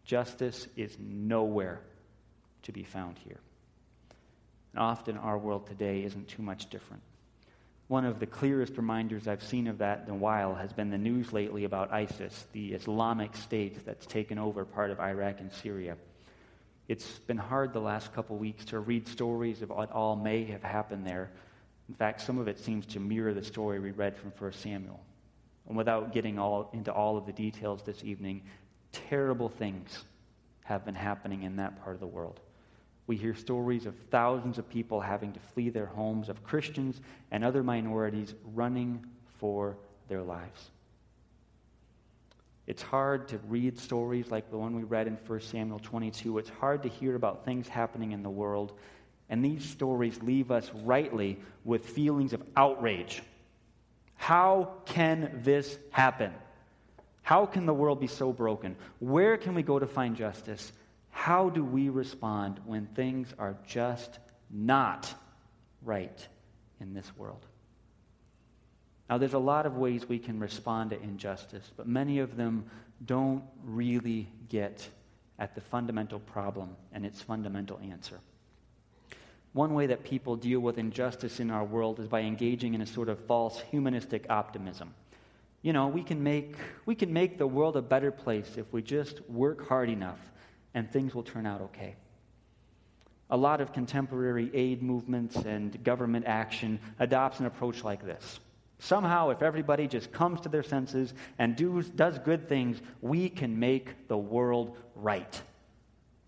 Justice 0.06 0.68
is 0.78 0.96
nowhere 1.00 1.82
to 2.64 2.72
be 2.72 2.84
found 2.84 3.18
here. 3.18 3.40
And 4.74 4.82
often 4.82 5.18
our 5.18 5.38
world 5.38 5.68
today 5.68 6.04
isn't 6.04 6.30
too 6.30 6.44
much 6.44 6.70
different. 6.70 7.04
One 7.88 8.06
of 8.06 8.20
the 8.20 8.26
clearest 8.26 8.78
reminders 8.78 9.28
I've 9.28 9.44
seen 9.44 9.68
of 9.68 9.78
that 9.78 10.04
in 10.08 10.12
a 10.12 10.18
while 10.18 10.56
has 10.56 10.74
been 10.74 10.90
the 10.90 10.98
news 10.98 11.32
lately 11.32 11.66
about 11.66 11.94
ISIS, 11.94 12.48
the 12.52 12.74
Islamic 12.74 13.36
State 13.36 13.86
that's 13.86 14.08
taken 14.08 14.40
over 14.40 14.66
part 14.66 14.90
of 14.90 15.00
Iraq 15.00 15.40
and 15.40 15.52
Syria. 15.52 15.96
It's 16.88 17.20
been 17.20 17.38
hard 17.38 17.74
the 17.74 17.80
last 17.80 18.12
couple 18.14 18.38
weeks 18.38 18.66
to 18.66 18.80
read 18.80 19.08
stories 19.08 19.62
of 19.62 19.70
what 19.70 19.92
all 19.92 20.16
may 20.16 20.46
have 20.46 20.64
happened 20.64 21.06
there. 21.06 21.30
In 21.88 21.94
fact, 21.94 22.22
some 22.22 22.40
of 22.40 22.48
it 22.48 22.58
seems 22.58 22.88
to 22.88 23.00
mirror 23.00 23.36
the 23.36 23.44
story 23.44 23.80
we 23.80 23.92
read 23.92 24.18
from 24.18 24.32
1 24.32 24.54
Samuel. 24.54 25.00
And 25.68 25.78
without 25.78 26.12
getting 26.12 26.40
all, 26.40 26.72
into 26.74 26.92
all 26.92 27.18
of 27.18 27.28
the 27.28 27.34
details 27.34 27.84
this 27.84 28.04
evening, 28.04 28.42
terrible 28.92 29.50
things 29.50 30.06
have 30.64 30.86
been 30.86 30.96
happening 30.96 31.44
in 31.44 31.58
that 31.58 31.84
part 31.84 31.94
of 31.94 32.00
the 32.00 32.08
world. 32.08 32.40
We 33.08 33.18
hear 33.18 33.36
stories 33.36 33.86
of 33.86 33.96
thousands 34.10 34.58
of 34.58 34.68
people 34.68 35.00
having 35.00 35.34
to 35.34 35.40
flee 35.54 35.70
their 35.70 35.86
homes, 35.86 36.30
of 36.30 36.44
Christians 36.44 37.00
and 37.32 37.44
other 37.44 37.64
minorities 37.64 38.34
running 38.54 39.06
for 39.40 39.78
their 40.08 40.24
lives. 40.24 40.72
It's 42.68 42.82
hard 42.82 43.28
to 43.28 43.38
read 43.48 43.78
stories 43.78 44.32
like 44.32 44.50
the 44.50 44.58
one 44.58 44.76
we 44.76 44.84
read 44.84 45.06
in 45.08 45.18
1 45.28 45.42
Samuel 45.42 45.80
22. 45.80 46.40
It's 46.40 46.50
hard 46.50 46.82
to 46.84 46.90
hear 46.90 47.16
about 47.16 47.46
things 47.46 47.68
happening 47.68 48.12
in 48.12 48.24
the 48.24 48.30
world. 48.30 48.74
And 49.30 49.46
these 49.46 49.64
stories 49.64 50.20
leave 50.24 50.50
us 50.50 50.72
rightly 50.84 51.40
with 51.64 51.86
feelings 51.86 52.34
of 52.34 52.42
outrage. 52.58 53.22
How 54.16 54.72
can 54.86 55.42
this 55.44 55.78
happen? 55.92 56.34
How 57.22 57.46
can 57.46 57.66
the 57.66 57.74
world 57.74 58.00
be 58.00 58.08
so 58.08 58.32
broken? 58.32 58.76
Where 59.00 59.38
can 59.38 59.54
we 59.54 59.64
go 59.64 59.78
to 59.78 59.88
find 59.88 60.16
justice? 60.16 60.72
How 61.16 61.50
do 61.50 61.64
we 61.64 61.88
respond 61.88 62.60
when 62.66 62.88
things 62.88 63.34
are 63.40 63.56
just 63.66 64.20
not 64.52 65.12
right 65.82 66.28
in 66.82 66.94
this 66.94 67.10
world? 67.18 67.46
Now, 69.10 69.18
there's 69.18 69.34
a 69.34 69.40
lot 69.40 69.66
of 69.66 69.78
ways 69.78 70.08
we 70.08 70.20
can 70.20 70.40
respond 70.40 70.90
to 70.90 71.02
injustice, 71.02 71.72
but 71.78 71.88
many 71.88 72.20
of 72.20 72.36
them 72.36 72.66
don't 73.06 73.44
really 73.64 74.28
get 74.50 74.88
at 75.40 75.56
the 75.56 75.62
fundamental 75.62 76.20
problem 76.20 76.76
and 76.92 77.06
its 77.06 77.22
fundamental 77.22 77.80
answer. 77.82 78.20
one 79.54 79.74
way 79.74 79.88
that 79.88 80.04
people 80.04 80.36
deal 80.36 80.60
with 80.60 80.78
injustice 80.78 81.40
in 81.40 81.50
our 81.50 81.64
world 81.64 82.02
is 82.02 82.10
by 82.10 82.20
engaging 82.20 82.74
in 82.74 82.82
a 82.82 82.86
sort 82.86 83.08
of 83.08 83.18
false 83.22 83.62
humanistic 83.72 84.30
optimism. 84.30 84.94
You 85.62 85.72
know, 85.72 85.88
we 85.88 86.04
can 86.04 86.22
make, 86.22 86.56
we 86.86 86.94
can 86.94 87.12
make 87.14 87.38
the 87.38 87.48
world 87.48 87.78
a 87.78 87.82
better 87.82 88.12
place 88.12 88.58
if 88.58 88.72
we 88.74 88.82
just 88.82 89.28
work 89.30 89.66
hard 89.68 89.90
enough 89.90 90.20
and 90.76 90.92
things 90.92 91.16
will 91.16 91.24
turn 91.24 91.48
out 91.48 91.62
okay. 91.62 91.96
A 93.32 93.38
lot 93.38 93.62
of 93.62 93.74
contemporary 93.74 94.52
aid 94.54 94.84
movements 94.84 95.36
and 95.38 95.84
government 95.84 96.26
action 96.28 96.80
adopts 97.00 97.40
an 97.40 97.48
approach 97.48 97.84
like 97.84 98.06
this. 98.06 98.40
Somehow, 98.78 99.30
if 99.30 99.42
everybody 99.42 99.88
just 99.88 100.12
comes 100.12 100.42
to 100.42 100.50
their 100.50 100.62
senses 100.62 101.14
and 101.40 101.56
does, 101.56 101.90
does 101.90 102.20
good 102.20 102.48
things, 102.48 102.80
we 103.02 103.30
can 103.30 103.58
make 103.58 104.08
the 104.08 104.18
world 104.18 104.78
right. 104.96 105.42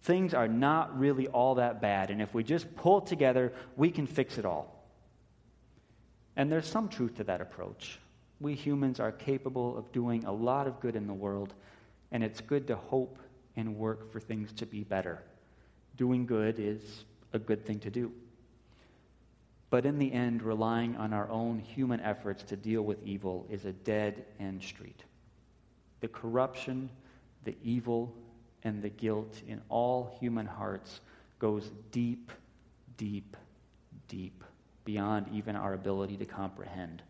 Things 0.03 0.33
are 0.33 0.47
not 0.47 0.97
really 0.97 1.27
all 1.27 1.55
that 1.55 1.81
bad, 1.81 2.09
and 2.09 2.21
if 2.21 2.33
we 2.33 2.43
just 2.43 2.73
pull 2.77 3.01
together, 3.01 3.51
we 3.75 3.91
can 3.91 4.07
fix 4.07 4.37
it 4.37 4.45
all. 4.45 4.73
And 6.37 6.49
there's 6.49 6.67
some 6.67 6.87
truth 6.87 7.17
to 7.17 7.25
that 7.25 7.41
approach. 7.41 7.99
We 8.39 8.55
humans 8.55 8.99
are 8.99 9.11
capable 9.11 9.77
of 9.77 9.91
doing 9.91 10.23
a 10.23 10.31
lot 10.31 10.67
of 10.67 10.79
good 10.79 10.95
in 10.95 11.05
the 11.05 11.13
world, 11.13 11.53
and 12.11 12.23
it's 12.23 12.39
good 12.39 12.67
to 12.67 12.77
hope 12.77 13.19
and 13.57 13.75
work 13.75 14.09
for 14.11 14.21
things 14.21 14.53
to 14.53 14.65
be 14.65 14.83
better. 14.83 15.21
Doing 15.97 16.25
good 16.25 16.59
is 16.59 17.03
a 17.33 17.39
good 17.39 17.65
thing 17.65 17.79
to 17.79 17.89
do. 17.89 18.11
But 19.69 19.85
in 19.85 19.99
the 19.99 20.13
end, 20.13 20.43
relying 20.43 20.95
on 20.95 21.11
our 21.11 21.29
own 21.29 21.59
human 21.59 21.99
efforts 21.99 22.43
to 22.43 22.55
deal 22.55 22.83
with 22.83 23.03
evil 23.03 23.45
is 23.49 23.65
a 23.65 23.73
dead 23.73 24.23
end 24.39 24.63
street. 24.63 25.03
The 25.99 26.07
corruption, 26.07 26.89
the 27.43 27.55
evil, 27.63 28.13
and 28.63 28.81
the 28.81 28.89
guilt 28.89 29.41
in 29.47 29.61
all 29.67 30.15
human 30.21 30.45
hearts 30.45 31.01
goes 31.39 31.71
deep, 31.91 32.31
deep, 32.95 33.35
deep 34.07 34.43
beyond 34.85 35.27
even 35.33 35.55
our 35.55 35.73
ability 35.73 36.15
to 36.15 36.25
comprehend. 36.25 37.01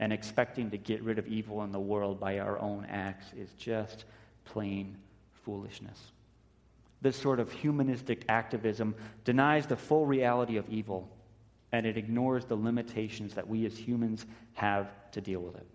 And 0.00 0.12
expecting 0.12 0.70
to 0.70 0.78
get 0.78 1.02
rid 1.02 1.18
of 1.18 1.26
evil 1.26 1.62
in 1.62 1.72
the 1.72 1.80
world 1.80 2.18
by 2.18 2.38
our 2.38 2.58
own 2.58 2.86
acts 2.88 3.26
is 3.36 3.50
just 3.58 4.04
plain 4.44 4.96
foolishness. 5.48 5.98
This 7.00 7.16
sort 7.16 7.40
of 7.40 7.50
humanistic 7.50 8.26
activism 8.28 8.94
denies 9.24 9.66
the 9.66 9.76
full 9.76 10.04
reality 10.04 10.58
of 10.58 10.68
evil 10.68 11.08
and 11.72 11.86
it 11.86 11.96
ignores 11.96 12.44
the 12.44 12.54
limitations 12.54 13.32
that 13.32 13.48
we 13.48 13.64
as 13.64 13.74
humans 13.74 14.26
have 14.52 14.90
to 15.12 15.22
deal 15.22 15.40
with 15.40 15.56
it. 15.56 15.66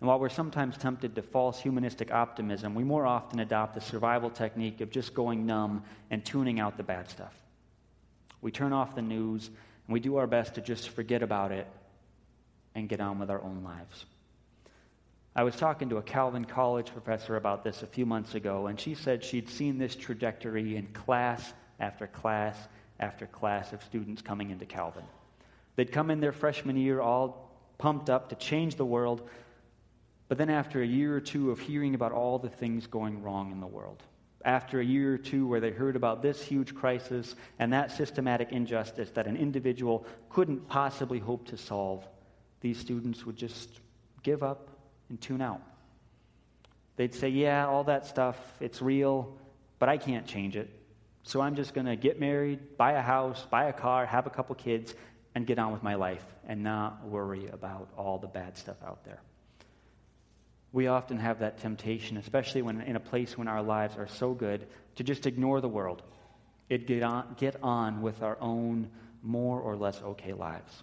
And 0.00 0.08
while 0.08 0.18
we're 0.18 0.30
sometimes 0.30 0.78
tempted 0.78 1.14
to 1.14 1.20
false 1.20 1.60
humanistic 1.60 2.10
optimism, 2.10 2.74
we 2.74 2.84
more 2.84 3.04
often 3.04 3.40
adopt 3.40 3.74
the 3.74 3.82
survival 3.82 4.30
technique 4.30 4.80
of 4.80 4.88
just 4.90 5.12
going 5.12 5.44
numb 5.44 5.84
and 6.10 6.24
tuning 6.24 6.58
out 6.58 6.78
the 6.78 6.82
bad 6.82 7.10
stuff. 7.10 7.34
We 8.40 8.50
turn 8.50 8.72
off 8.72 8.94
the 8.94 9.02
news 9.02 9.48
and 9.86 9.92
we 9.92 10.00
do 10.00 10.16
our 10.16 10.26
best 10.26 10.54
to 10.54 10.62
just 10.62 10.88
forget 10.88 11.22
about 11.22 11.52
it 11.52 11.66
and 12.74 12.88
get 12.88 13.02
on 13.02 13.18
with 13.18 13.28
our 13.28 13.42
own 13.42 13.62
lives. 13.62 14.06
I 15.34 15.44
was 15.44 15.56
talking 15.56 15.88
to 15.88 15.96
a 15.96 16.02
Calvin 16.02 16.44
College 16.44 16.92
professor 16.92 17.36
about 17.36 17.64
this 17.64 17.82
a 17.82 17.86
few 17.86 18.04
months 18.04 18.34
ago, 18.34 18.66
and 18.66 18.78
she 18.78 18.94
said 18.94 19.24
she'd 19.24 19.48
seen 19.48 19.78
this 19.78 19.96
trajectory 19.96 20.76
in 20.76 20.88
class 20.88 21.54
after 21.80 22.06
class 22.06 22.56
after 23.00 23.26
class 23.26 23.72
of 23.72 23.82
students 23.82 24.20
coming 24.20 24.50
into 24.50 24.66
Calvin. 24.66 25.04
They'd 25.74 25.90
come 25.90 26.10
in 26.10 26.20
their 26.20 26.32
freshman 26.32 26.76
year 26.76 27.00
all 27.00 27.50
pumped 27.78 28.10
up 28.10 28.28
to 28.28 28.34
change 28.34 28.76
the 28.76 28.84
world, 28.84 29.26
but 30.28 30.36
then 30.36 30.50
after 30.50 30.82
a 30.82 30.86
year 30.86 31.16
or 31.16 31.20
two 31.20 31.50
of 31.50 31.58
hearing 31.58 31.94
about 31.94 32.12
all 32.12 32.38
the 32.38 32.50
things 32.50 32.86
going 32.86 33.22
wrong 33.22 33.52
in 33.52 33.60
the 33.60 33.66
world, 33.66 34.02
after 34.44 34.80
a 34.80 34.84
year 34.84 35.14
or 35.14 35.18
two 35.18 35.46
where 35.46 35.60
they 35.60 35.70
heard 35.70 35.96
about 35.96 36.20
this 36.20 36.42
huge 36.42 36.74
crisis 36.74 37.34
and 37.58 37.72
that 37.72 37.90
systematic 37.90 38.52
injustice 38.52 39.10
that 39.12 39.26
an 39.26 39.36
individual 39.36 40.04
couldn't 40.28 40.68
possibly 40.68 41.18
hope 41.18 41.46
to 41.48 41.56
solve, 41.56 42.06
these 42.60 42.78
students 42.78 43.24
would 43.24 43.36
just 43.36 43.80
give 44.22 44.42
up 44.42 44.71
and 45.12 45.20
tune 45.20 45.42
out. 45.42 45.60
They'd 46.96 47.14
say, 47.14 47.28
Yeah, 47.28 47.66
all 47.66 47.84
that 47.84 48.06
stuff, 48.06 48.36
it's 48.60 48.80
real, 48.80 49.36
but 49.78 49.90
I 49.90 49.98
can't 49.98 50.26
change 50.26 50.56
it. 50.56 50.70
So 51.22 51.42
I'm 51.42 51.54
just 51.54 51.74
going 51.74 51.86
to 51.86 51.96
get 51.96 52.18
married, 52.18 52.78
buy 52.78 52.92
a 52.92 53.02
house, 53.02 53.46
buy 53.50 53.66
a 53.66 53.74
car, 53.74 54.06
have 54.06 54.26
a 54.26 54.30
couple 54.30 54.54
kids, 54.54 54.94
and 55.34 55.46
get 55.46 55.58
on 55.58 55.70
with 55.70 55.82
my 55.82 55.94
life 55.94 56.24
and 56.48 56.64
not 56.64 57.06
worry 57.06 57.46
about 57.52 57.88
all 57.96 58.18
the 58.18 58.26
bad 58.26 58.56
stuff 58.56 58.76
out 58.84 59.04
there. 59.04 59.20
We 60.72 60.86
often 60.86 61.18
have 61.18 61.40
that 61.40 61.58
temptation, 61.58 62.16
especially 62.16 62.62
when 62.62 62.80
in 62.80 62.96
a 62.96 63.00
place 63.00 63.36
when 63.36 63.48
our 63.48 63.62
lives 63.62 63.98
are 63.98 64.08
so 64.08 64.32
good, 64.32 64.66
to 64.96 65.04
just 65.04 65.26
ignore 65.26 65.60
the 65.60 65.68
world. 65.68 66.02
It 66.70 66.86
get 66.86 67.02
on, 67.02 67.36
get 67.38 67.56
on 67.62 68.00
with 68.00 68.22
our 68.22 68.38
own 68.40 68.88
more 69.22 69.60
or 69.60 69.76
less 69.76 70.00
okay 70.00 70.32
lives. 70.32 70.82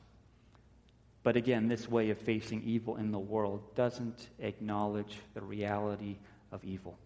But 1.24 1.36
again, 1.36 1.68
this 1.68 1.90
way 1.90 2.10
of 2.10 2.18
facing 2.18 2.64
evil 2.64 2.96
in 2.98 3.12
the 3.12 3.20
world 3.20 3.76
doesn't 3.76 4.30
acknowledge 4.40 5.18
the 5.34 5.42
reality 5.42 6.18
of 6.52 6.64
evil 6.64 6.98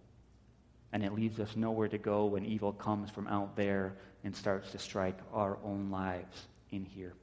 and 0.93 1.03
it 1.03 1.13
leaves 1.13 1.39
us 1.39 1.55
nowhere 1.55 1.87
to 1.87 1.97
go 1.97 2.25
when 2.25 2.45
evil 2.45 2.71
comes 2.71 3.09
from 3.09 3.27
out 3.27 3.55
there 3.55 3.95
and 4.23 4.33
starts 4.33 4.71
to 4.71 4.77
strike 4.77 5.17
our 5.33 5.57
own 5.63 5.89
lives 5.89 6.45
in 6.69 6.85
here. 6.85 7.13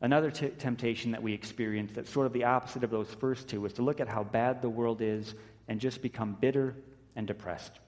Another 0.00 0.32
t- 0.32 0.48
temptation 0.48 1.12
that 1.12 1.22
we 1.22 1.32
experience 1.32 1.92
that's 1.94 2.10
sort 2.10 2.26
of 2.26 2.32
the 2.32 2.44
opposite 2.44 2.82
of 2.82 2.90
those 2.90 3.08
first 3.08 3.48
two 3.48 3.64
is 3.64 3.72
to 3.74 3.82
look 3.82 4.00
at 4.00 4.08
how 4.08 4.24
bad 4.24 4.60
the 4.60 4.68
world 4.68 5.00
is 5.00 5.34
and 5.68 5.80
just 5.80 6.02
become 6.02 6.36
bitter 6.40 6.74
and 7.14 7.26
depressed. 7.26 7.78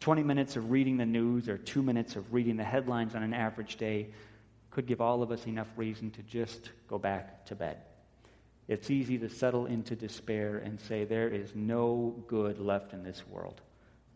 20 0.00 0.22
minutes 0.22 0.56
of 0.56 0.70
reading 0.70 0.96
the 0.96 1.06
news 1.06 1.46
or 1.46 1.58
two 1.58 1.82
minutes 1.82 2.16
of 2.16 2.32
reading 2.32 2.56
the 2.56 2.64
headlines 2.64 3.14
on 3.14 3.22
an 3.22 3.34
average 3.34 3.76
day 3.76 4.08
could 4.70 4.86
give 4.86 5.00
all 5.00 5.22
of 5.22 5.30
us 5.30 5.46
enough 5.46 5.68
reason 5.76 6.10
to 6.12 6.22
just 6.22 6.70
go 6.88 6.98
back 6.98 7.46
to 7.46 7.54
bed. 7.54 7.78
It's 8.68 8.90
easy 8.90 9.16
to 9.18 9.30
settle 9.30 9.66
into 9.66 9.96
despair 9.96 10.58
and 10.58 10.78
say, 10.78 11.04
There 11.04 11.28
is 11.28 11.54
no 11.54 12.14
good 12.26 12.60
left 12.60 12.92
in 12.92 13.02
this 13.02 13.26
world. 13.26 13.60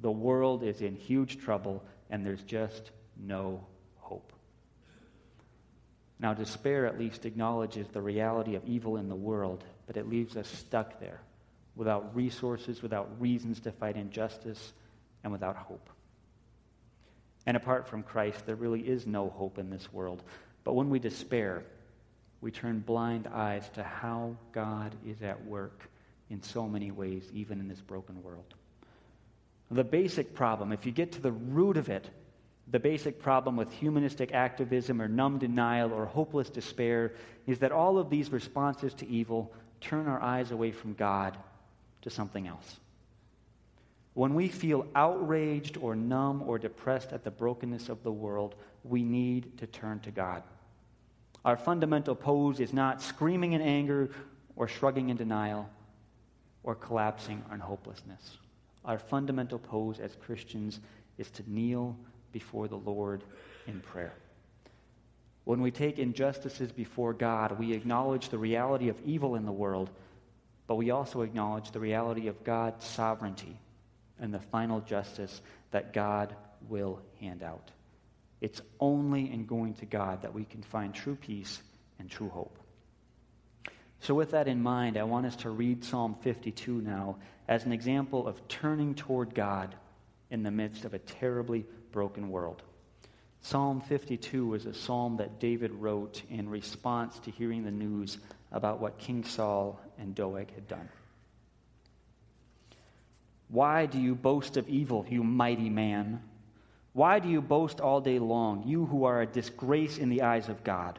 The 0.00 0.10
world 0.10 0.62
is 0.62 0.82
in 0.82 0.96
huge 0.96 1.38
trouble, 1.38 1.82
and 2.10 2.24
there's 2.24 2.42
just 2.42 2.90
no 3.16 3.64
hope. 3.96 4.32
Now, 6.20 6.34
despair 6.34 6.86
at 6.86 6.98
least 6.98 7.24
acknowledges 7.24 7.88
the 7.88 8.02
reality 8.02 8.54
of 8.54 8.64
evil 8.66 8.96
in 8.98 9.08
the 9.08 9.16
world, 9.16 9.64
but 9.86 9.96
it 9.96 10.08
leaves 10.08 10.36
us 10.36 10.48
stuck 10.48 11.00
there 11.00 11.20
without 11.74 12.14
resources, 12.14 12.82
without 12.82 13.20
reasons 13.20 13.60
to 13.60 13.72
fight 13.72 13.96
injustice, 13.96 14.72
and 15.24 15.32
without 15.32 15.56
hope. 15.56 15.88
And 17.46 17.56
apart 17.56 17.88
from 17.88 18.02
Christ, 18.02 18.46
there 18.46 18.56
really 18.56 18.80
is 18.80 19.06
no 19.06 19.28
hope 19.30 19.58
in 19.58 19.70
this 19.70 19.92
world. 19.92 20.22
But 20.64 20.74
when 20.74 20.90
we 20.90 20.98
despair, 20.98 21.64
we 22.40 22.50
turn 22.50 22.80
blind 22.80 23.26
eyes 23.26 23.68
to 23.74 23.82
how 23.82 24.36
God 24.52 24.94
is 25.06 25.22
at 25.22 25.44
work 25.44 25.88
in 26.30 26.42
so 26.42 26.68
many 26.68 26.90
ways, 26.90 27.28
even 27.32 27.60
in 27.60 27.68
this 27.68 27.80
broken 27.80 28.22
world. 28.22 28.54
The 29.70 29.84
basic 29.84 30.34
problem, 30.34 30.72
if 30.72 30.86
you 30.86 30.92
get 30.92 31.12
to 31.12 31.20
the 31.20 31.32
root 31.32 31.76
of 31.76 31.88
it, 31.88 32.08
the 32.68 32.78
basic 32.78 33.20
problem 33.20 33.56
with 33.56 33.72
humanistic 33.72 34.32
activism 34.32 35.02
or 35.02 35.08
numb 35.08 35.38
denial 35.38 35.92
or 35.92 36.06
hopeless 36.06 36.48
despair 36.48 37.14
is 37.46 37.58
that 37.58 37.72
all 37.72 37.98
of 37.98 38.08
these 38.08 38.30
responses 38.30 38.94
to 38.94 39.08
evil 39.08 39.52
turn 39.80 40.06
our 40.06 40.20
eyes 40.20 40.52
away 40.52 40.72
from 40.72 40.94
God 40.94 41.36
to 42.02 42.10
something 42.10 42.46
else. 42.46 42.78
When 44.14 44.34
we 44.34 44.48
feel 44.48 44.86
outraged 44.94 45.78
or 45.78 45.96
numb 45.96 46.42
or 46.46 46.58
depressed 46.58 47.12
at 47.12 47.24
the 47.24 47.30
brokenness 47.30 47.88
of 47.88 48.02
the 48.02 48.12
world, 48.12 48.54
we 48.84 49.02
need 49.02 49.58
to 49.58 49.66
turn 49.66 50.00
to 50.00 50.10
God. 50.10 50.42
Our 51.44 51.56
fundamental 51.56 52.14
pose 52.14 52.60
is 52.60 52.72
not 52.72 53.02
screaming 53.02 53.52
in 53.52 53.62
anger 53.62 54.10
or 54.54 54.68
shrugging 54.68 55.08
in 55.08 55.16
denial 55.16 55.68
or 56.62 56.74
collapsing 56.74 57.42
in 57.50 57.58
hopelessness. 57.58 58.36
Our 58.84 58.98
fundamental 58.98 59.58
pose 59.58 59.98
as 59.98 60.14
Christians 60.16 60.80
is 61.16 61.30
to 61.32 61.50
kneel 61.50 61.96
before 62.32 62.68
the 62.68 62.76
Lord 62.76 63.24
in 63.66 63.80
prayer. 63.80 64.14
When 65.44 65.60
we 65.60 65.70
take 65.70 65.98
injustices 65.98 66.70
before 66.70 67.14
God, 67.14 67.58
we 67.58 67.72
acknowledge 67.72 68.28
the 68.28 68.38
reality 68.38 68.88
of 68.88 69.00
evil 69.04 69.34
in 69.34 69.44
the 69.44 69.52
world, 69.52 69.90
but 70.66 70.76
we 70.76 70.90
also 70.90 71.22
acknowledge 71.22 71.70
the 71.70 71.80
reality 71.80 72.28
of 72.28 72.44
God's 72.44 72.84
sovereignty 72.84 73.56
and 74.22 74.32
the 74.32 74.40
final 74.40 74.80
justice 74.80 75.42
that 75.72 75.92
God 75.92 76.34
will 76.68 77.00
hand 77.20 77.42
out. 77.42 77.70
It's 78.40 78.62
only 78.80 79.30
in 79.30 79.44
going 79.46 79.74
to 79.74 79.86
God 79.86 80.22
that 80.22 80.32
we 80.32 80.44
can 80.44 80.62
find 80.62 80.94
true 80.94 81.16
peace 81.16 81.60
and 81.98 82.10
true 82.10 82.30
hope. 82.30 82.58
So, 84.00 84.14
with 84.14 84.32
that 84.32 84.48
in 84.48 84.62
mind, 84.62 84.96
I 84.96 85.04
want 85.04 85.26
us 85.26 85.36
to 85.36 85.50
read 85.50 85.84
Psalm 85.84 86.16
52 86.22 86.80
now 86.80 87.18
as 87.46 87.64
an 87.64 87.72
example 87.72 88.26
of 88.26 88.48
turning 88.48 88.94
toward 88.94 89.34
God 89.34 89.74
in 90.30 90.42
the 90.42 90.50
midst 90.50 90.84
of 90.84 90.94
a 90.94 90.98
terribly 90.98 91.66
broken 91.92 92.30
world. 92.30 92.62
Psalm 93.42 93.80
52 93.80 94.54
is 94.54 94.66
a 94.66 94.74
psalm 94.74 95.18
that 95.18 95.40
David 95.40 95.72
wrote 95.72 96.22
in 96.30 96.48
response 96.48 97.18
to 97.20 97.30
hearing 97.30 97.64
the 97.64 97.70
news 97.70 98.18
about 98.50 98.80
what 98.80 98.98
King 98.98 99.24
Saul 99.24 99.80
and 99.98 100.14
Doeg 100.14 100.52
had 100.54 100.66
done. 100.68 100.88
Why 103.52 103.84
do 103.84 104.00
you 104.00 104.14
boast 104.14 104.56
of 104.56 104.66
evil, 104.66 105.04
you 105.10 105.22
mighty 105.22 105.68
man? 105.68 106.22
Why 106.94 107.18
do 107.18 107.28
you 107.28 107.42
boast 107.42 107.80
all 107.80 108.00
day 108.00 108.18
long, 108.18 108.64
you 108.66 108.86
who 108.86 109.04
are 109.04 109.20
a 109.20 109.26
disgrace 109.26 109.98
in 109.98 110.08
the 110.08 110.22
eyes 110.22 110.48
of 110.48 110.64
God? 110.64 110.98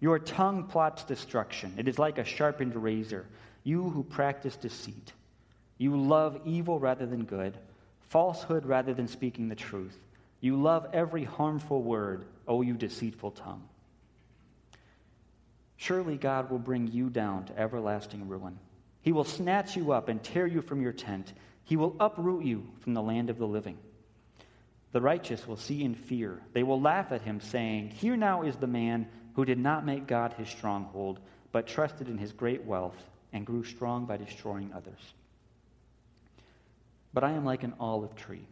Your 0.00 0.18
tongue 0.18 0.64
plots 0.64 1.04
destruction. 1.04 1.74
It 1.76 1.86
is 1.86 1.98
like 1.98 2.16
a 2.16 2.24
sharpened 2.24 2.74
razor. 2.74 3.26
You 3.62 3.90
who 3.90 4.02
practice 4.02 4.56
deceit. 4.56 5.12
You 5.76 5.96
love 6.00 6.40
evil 6.46 6.78
rather 6.78 7.04
than 7.04 7.24
good, 7.24 7.58
falsehood 8.08 8.64
rather 8.64 8.94
than 8.94 9.06
speaking 9.06 9.50
the 9.50 9.54
truth. 9.54 9.98
You 10.40 10.56
love 10.56 10.86
every 10.94 11.24
harmful 11.24 11.82
word, 11.82 12.24
O 12.48 12.62
you 12.62 12.72
deceitful 12.72 13.32
tongue. 13.32 13.68
Surely 15.76 16.16
God 16.16 16.50
will 16.50 16.58
bring 16.58 16.88
you 16.88 17.10
down 17.10 17.44
to 17.44 17.58
everlasting 17.58 18.28
ruin. 18.28 18.58
He 19.02 19.12
will 19.12 19.24
snatch 19.24 19.76
you 19.76 19.92
up 19.92 20.08
and 20.08 20.22
tear 20.22 20.46
you 20.46 20.62
from 20.62 20.80
your 20.80 20.92
tent. 20.92 21.34
He 21.66 21.76
will 21.76 21.96
uproot 21.98 22.44
you 22.44 22.66
from 22.80 22.94
the 22.94 23.02
land 23.02 23.28
of 23.28 23.38
the 23.38 23.46
living. 23.46 23.76
The 24.92 25.00
righteous 25.00 25.46
will 25.46 25.56
see 25.56 25.82
in 25.82 25.94
fear. 25.94 26.40
They 26.52 26.62
will 26.62 26.80
laugh 26.80 27.10
at 27.10 27.22
him, 27.22 27.40
saying, 27.40 27.90
Here 27.90 28.16
now 28.16 28.42
is 28.42 28.56
the 28.56 28.68
man 28.68 29.08
who 29.34 29.44
did 29.44 29.58
not 29.58 29.84
make 29.84 30.06
God 30.06 30.32
his 30.34 30.48
stronghold, 30.48 31.18
but 31.50 31.66
trusted 31.66 32.08
in 32.08 32.18
his 32.18 32.32
great 32.32 32.64
wealth 32.64 32.96
and 33.32 33.44
grew 33.44 33.64
strong 33.64 34.06
by 34.06 34.16
destroying 34.16 34.72
others. 34.72 35.12
But 37.12 37.24
I 37.24 37.32
am 37.32 37.44
like 37.44 37.64
an 37.64 37.74
olive 37.80 38.14
tree, 38.14 38.46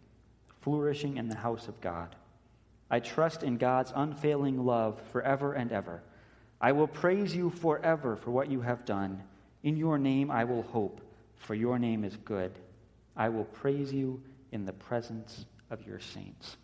flourishing 0.62 1.16
in 1.16 1.28
the 1.28 1.37
house 1.37 1.68
of 1.68 1.80
God. 1.80 2.16
I 2.90 2.99
trust 2.99 3.44
in 3.44 3.59
God's 3.59 3.92
unfailing 3.94 4.64
love 4.64 5.00
forever 5.12 5.52
and 5.52 5.71
ever. 5.71 6.02
I 6.61 6.73
will 6.73 6.88
praise 6.88 7.35
you 7.35 7.50
forever 7.50 8.16
for 8.16 8.33
what 8.33 8.50
you 8.50 8.61
have 8.62 8.85
done. 8.85 9.23
In 9.62 9.76
your 9.76 9.99
name 9.99 10.33
I 10.33 10.44
will 10.44 10.62
hope, 10.62 11.00
for 11.37 11.54
your 11.54 11.78
name 11.78 12.02
is 12.04 12.16
good. 12.16 12.52
I 13.16 13.28
will 13.28 13.44
praise 13.44 13.92
you 13.92 14.23
in 14.52 14.64
the 14.64 14.73
presence 14.73 15.47
of 15.71 15.87
your 15.87 16.00
saints. 16.00 16.56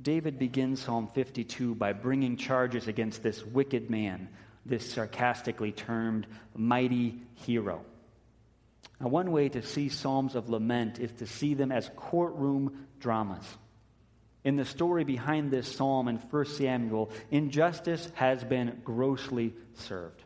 David 0.00 0.38
begins 0.38 0.82
Psalm 0.82 1.08
52 1.14 1.74
by 1.74 1.92
bringing 1.92 2.36
charges 2.36 2.88
against 2.88 3.22
this 3.22 3.44
wicked 3.44 3.90
man, 3.90 4.28
this 4.66 4.90
sarcastically 4.90 5.72
termed 5.72 6.26
mighty 6.56 7.20
hero. 7.34 7.84
Now, 9.00 9.08
one 9.08 9.30
way 9.32 9.48
to 9.50 9.62
see 9.62 9.88
Psalms 9.88 10.34
of 10.34 10.48
lament 10.48 10.98
is 10.98 11.12
to 11.12 11.26
see 11.26 11.54
them 11.54 11.70
as 11.72 11.90
courtroom 11.96 12.86
dramas. 13.00 13.44
In 14.44 14.56
the 14.56 14.64
story 14.64 15.04
behind 15.04 15.50
this 15.50 15.72
psalm 15.72 16.08
in 16.08 16.16
1 16.16 16.44
Samuel, 16.46 17.10
injustice 17.30 18.10
has 18.14 18.42
been 18.42 18.80
grossly 18.84 19.54
served. 19.74 20.22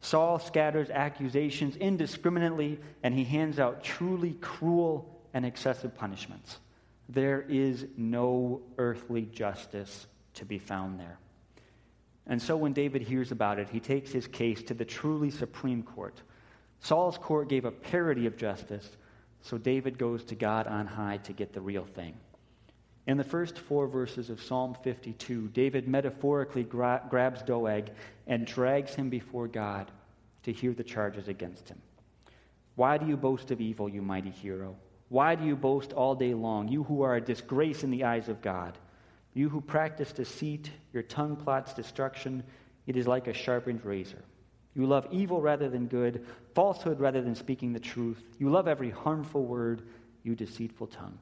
Saul 0.00 0.38
scatters 0.38 0.90
accusations 0.90 1.76
indiscriminately, 1.76 2.78
and 3.02 3.14
he 3.14 3.24
hands 3.24 3.58
out 3.58 3.82
truly 3.82 4.34
cruel 4.40 5.20
and 5.34 5.44
excessive 5.44 5.94
punishments. 5.94 6.58
There 7.08 7.44
is 7.48 7.86
no 7.96 8.62
earthly 8.76 9.22
justice 9.22 10.06
to 10.34 10.44
be 10.44 10.58
found 10.58 11.00
there. 11.00 11.18
And 12.26 12.40
so 12.40 12.56
when 12.56 12.74
David 12.74 13.02
hears 13.02 13.32
about 13.32 13.58
it, 13.58 13.70
he 13.70 13.80
takes 13.80 14.12
his 14.12 14.26
case 14.26 14.62
to 14.64 14.74
the 14.74 14.84
truly 14.84 15.30
supreme 15.30 15.82
court. 15.82 16.20
Saul's 16.80 17.18
court 17.18 17.48
gave 17.48 17.64
a 17.64 17.70
parody 17.70 18.26
of 18.26 18.36
justice, 18.36 18.88
so 19.40 19.58
David 19.58 19.98
goes 19.98 20.24
to 20.24 20.34
God 20.34 20.66
on 20.66 20.86
high 20.86 21.16
to 21.18 21.32
get 21.32 21.52
the 21.52 21.60
real 21.60 21.84
thing. 21.84 22.14
In 23.08 23.16
the 23.16 23.24
first 23.24 23.58
four 23.58 23.88
verses 23.88 24.28
of 24.28 24.42
Psalm 24.42 24.76
52, 24.82 25.48
David 25.48 25.88
metaphorically 25.88 26.62
gra- 26.62 27.02
grabs 27.08 27.40
Doeg 27.40 27.90
and 28.26 28.46
drags 28.46 28.94
him 28.94 29.08
before 29.08 29.48
God 29.48 29.90
to 30.42 30.52
hear 30.52 30.74
the 30.74 30.84
charges 30.84 31.26
against 31.26 31.70
him. 31.70 31.80
Why 32.74 32.98
do 32.98 33.06
you 33.06 33.16
boast 33.16 33.50
of 33.50 33.62
evil, 33.62 33.88
you 33.88 34.02
mighty 34.02 34.28
hero? 34.28 34.76
Why 35.08 35.36
do 35.36 35.46
you 35.46 35.56
boast 35.56 35.94
all 35.94 36.14
day 36.14 36.34
long, 36.34 36.68
you 36.68 36.82
who 36.82 37.00
are 37.00 37.16
a 37.16 37.20
disgrace 37.20 37.82
in 37.82 37.90
the 37.90 38.04
eyes 38.04 38.28
of 38.28 38.42
God? 38.42 38.76
You 39.32 39.48
who 39.48 39.62
practice 39.62 40.12
deceit, 40.12 40.70
your 40.92 41.02
tongue 41.02 41.36
plots 41.36 41.72
destruction. 41.72 42.42
It 42.86 42.94
is 42.94 43.06
like 43.06 43.26
a 43.26 43.32
sharpened 43.32 43.86
razor. 43.86 44.22
You 44.74 44.84
love 44.84 45.08
evil 45.10 45.40
rather 45.40 45.70
than 45.70 45.86
good, 45.86 46.26
falsehood 46.54 47.00
rather 47.00 47.22
than 47.22 47.34
speaking 47.34 47.72
the 47.72 47.80
truth. 47.80 48.22
You 48.38 48.50
love 48.50 48.68
every 48.68 48.90
harmful 48.90 49.46
word, 49.46 49.80
you 50.24 50.34
deceitful 50.34 50.88
tongue. 50.88 51.18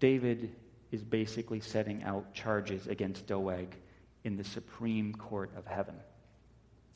David 0.00 0.50
is 0.90 1.02
basically 1.02 1.60
setting 1.60 2.02
out 2.02 2.34
charges 2.34 2.86
against 2.86 3.26
Doeg 3.26 3.76
in 4.24 4.36
the 4.36 4.44
supreme 4.44 5.14
court 5.14 5.50
of 5.56 5.66
heaven. 5.66 5.94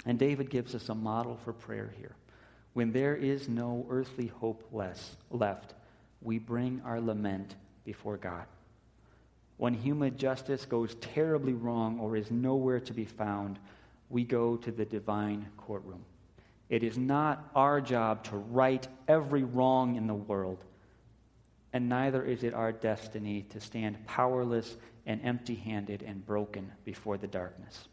And 0.06 0.18
David 0.18 0.50
gives 0.50 0.74
us 0.74 0.88
a 0.88 0.94
model 0.94 1.38
for 1.44 1.52
prayer 1.52 1.92
here. 1.96 2.16
When 2.72 2.92
there 2.92 3.14
is 3.14 3.48
no 3.48 3.86
earthly 3.88 4.26
hope 4.26 4.66
less, 4.72 5.16
left, 5.30 5.74
we 6.20 6.38
bring 6.38 6.82
our 6.84 7.00
lament 7.00 7.54
before 7.84 8.16
God. 8.16 8.46
When 9.56 9.74
human 9.74 10.16
justice 10.16 10.64
goes 10.64 10.96
terribly 10.96 11.52
wrong 11.52 12.00
or 12.00 12.16
is 12.16 12.30
nowhere 12.30 12.80
to 12.80 12.92
be 12.92 13.04
found, 13.04 13.58
we 14.10 14.24
go 14.24 14.56
to 14.56 14.72
the 14.72 14.84
divine 14.84 15.46
courtroom. 15.56 16.04
It 16.68 16.82
is 16.82 16.98
not 16.98 17.50
our 17.54 17.80
job 17.80 18.24
to 18.24 18.36
right 18.36 18.86
every 19.06 19.44
wrong 19.44 19.96
in 19.96 20.06
the 20.06 20.14
world, 20.14 20.64
and 21.74 21.90
neither 21.90 22.24
is 22.24 22.42
it 22.42 22.54
our 22.54 22.72
destiny 22.72 23.44
to 23.50 23.60
stand 23.60 24.06
powerless 24.06 24.78
and 25.04 25.20
empty 25.22 25.54
handed 25.54 26.02
and 26.02 26.24
broken 26.24 26.72
before 26.86 27.18
the 27.18 27.26
darkness. 27.26 27.88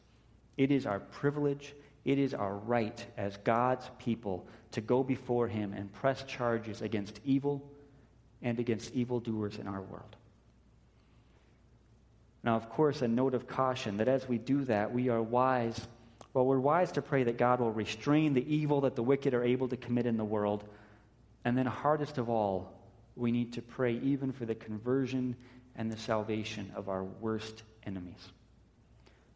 It 0.55 0.71
is 0.71 0.85
our 0.85 1.01
privilege 1.01 1.73
it 2.03 2.17
is 2.17 2.33
our 2.33 2.55
right 2.55 3.05
as 3.17 3.37
God's 3.37 3.89
people 3.99 4.47
to 4.71 4.81
go 4.81 5.03
before 5.03 5.47
Him 5.47 5.73
and 5.73 5.91
press 5.93 6.23
charges 6.23 6.81
against 6.81 7.19
evil 7.23 7.61
and 8.41 8.59
against 8.59 8.93
evildoers 8.93 9.57
in 9.57 9.67
our 9.67 9.81
world. 9.81 10.15
Now, 12.43 12.55
of 12.55 12.69
course, 12.69 13.03
a 13.03 13.07
note 13.07 13.35
of 13.35 13.47
caution 13.47 13.97
that 13.97 14.07
as 14.07 14.27
we 14.27 14.39
do 14.39 14.65
that, 14.65 14.91
we 14.91 15.09
are 15.09 15.21
wise. 15.21 15.79
Well, 16.33 16.45
we're 16.45 16.59
wise 16.59 16.91
to 16.93 17.03
pray 17.03 17.23
that 17.23 17.37
God 17.37 17.59
will 17.59 17.71
restrain 17.71 18.33
the 18.33 18.55
evil 18.55 18.81
that 18.81 18.95
the 18.95 19.03
wicked 19.03 19.35
are 19.35 19.43
able 19.43 19.67
to 19.67 19.77
commit 19.77 20.07
in 20.07 20.17
the 20.17 20.25
world. 20.25 20.63
And 21.45 21.55
then, 21.55 21.67
hardest 21.67 22.17
of 22.17 22.29
all, 22.29 22.73
we 23.21 23.31
need 23.31 23.53
to 23.53 23.61
pray 23.61 23.93
even 23.93 24.31
for 24.31 24.45
the 24.45 24.55
conversion 24.55 25.35
and 25.75 25.91
the 25.91 25.97
salvation 25.97 26.71
of 26.75 26.89
our 26.89 27.03
worst 27.03 27.63
enemies. 27.85 28.31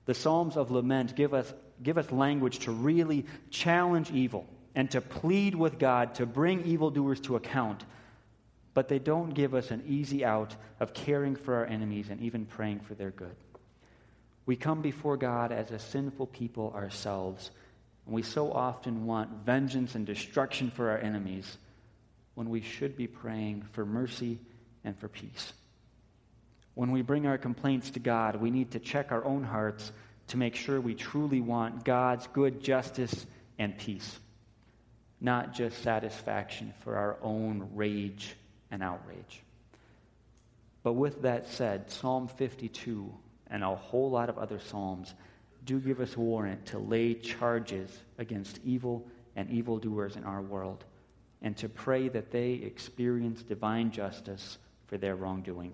The 0.05 0.13
Psalms 0.13 0.57
of 0.57 0.71
Lament 0.71 1.15
give 1.15 1.33
us, 1.33 1.53
give 1.81 1.97
us 1.97 2.11
language 2.11 2.59
to 2.59 2.71
really 2.71 3.25
challenge 3.51 4.11
evil 4.11 4.45
and 4.73 4.89
to 4.91 5.01
plead 5.01 5.55
with 5.55 5.79
God 5.79 6.15
to 6.15 6.25
bring 6.25 6.65
evildoers 6.65 7.19
to 7.21 7.35
account, 7.35 7.85
but 8.73 8.89
they 8.89 8.99
don't 8.99 9.33
give 9.33 9.53
us 9.53 9.71
an 9.71 9.83
easy 9.87 10.25
out 10.25 10.55
of 10.79 10.93
caring 10.93 11.35
for 11.35 11.55
our 11.55 11.65
enemies 11.65 12.09
and 12.09 12.19
even 12.21 12.45
praying 12.45 12.81
for 12.81 12.95
their 12.95 13.11
good. 13.11 13.35
We 14.45 14.55
come 14.55 14.81
before 14.81 15.15
God 15.15 15.51
as 15.51 15.71
a 15.71 15.79
sinful 15.79 16.27
people 16.27 16.73
ourselves, 16.75 17.51
and 18.05 18.13
we 18.13 18.21
so 18.21 18.51
often 18.51 19.05
want 19.05 19.45
vengeance 19.45 19.95
and 19.95 20.05
destruction 20.05 20.71
for 20.71 20.89
our 20.89 20.97
enemies 20.97 21.57
when 22.35 22.49
we 22.49 22.61
should 22.61 22.95
be 22.95 23.07
praying 23.07 23.65
for 23.71 23.85
mercy 23.85 24.39
and 24.83 24.97
for 24.97 25.07
peace. 25.07 25.53
When 26.75 26.91
we 26.91 27.01
bring 27.01 27.25
our 27.25 27.37
complaints 27.37 27.89
to 27.91 27.99
God, 27.99 28.35
we 28.35 28.51
need 28.51 28.71
to 28.71 28.79
check 28.79 29.11
our 29.11 29.23
own 29.25 29.43
hearts 29.43 29.91
to 30.27 30.37
make 30.37 30.55
sure 30.55 30.79
we 30.79 30.93
truly 30.93 31.39
want 31.39 31.85
God's 31.85 32.27
good 32.27 32.61
justice 32.61 33.25
and 33.57 33.77
peace, 33.77 34.19
not 35.21 35.53
just 35.53 35.81
satisfaction 35.81 36.73
for 36.83 36.97
our 36.97 37.17
own 37.21 37.69
rage 37.73 38.35
and 38.71 38.83
outrage. 38.83 39.41
But 40.83 40.93
with 40.93 41.21
that 41.21 41.47
said, 41.47 41.89
Psalm 41.89 42.27
52 42.27 43.11
and 43.47 43.63
a 43.63 43.75
whole 43.75 44.11
lot 44.11 44.29
of 44.29 44.37
other 44.37 44.59
Psalms 44.59 45.13
do 45.63 45.79
give 45.79 45.99
us 45.99 46.17
warrant 46.17 46.65
to 46.67 46.79
lay 46.79 47.13
charges 47.13 47.89
against 48.17 48.59
evil 48.63 49.07
and 49.35 49.49
evildoers 49.49 50.15
in 50.15 50.23
our 50.25 50.41
world 50.41 50.83
and 51.45 51.55
to 51.55 51.69
pray 51.69 52.09
that 52.09 52.31
they 52.31 52.53
experience 52.53 53.43
divine 53.43 53.91
justice 53.91 54.57
for 54.87 54.97
their 54.97 55.15
wrongdoing. 55.15 55.71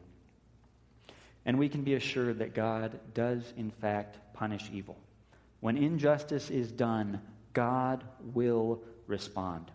And 1.46 1.58
we 1.58 1.70
can 1.70 1.84
be 1.84 1.94
assured 1.94 2.40
that 2.40 2.54
God 2.54 3.00
does, 3.14 3.54
in 3.56 3.72
fact, 3.72 4.18
punish 4.34 4.70
evil. 4.74 4.98
When 5.62 5.78
injustice 5.78 6.50
is 6.50 6.70
done, 6.74 7.22
God 7.54 8.04
will 8.34 8.82
respond. 9.08 9.72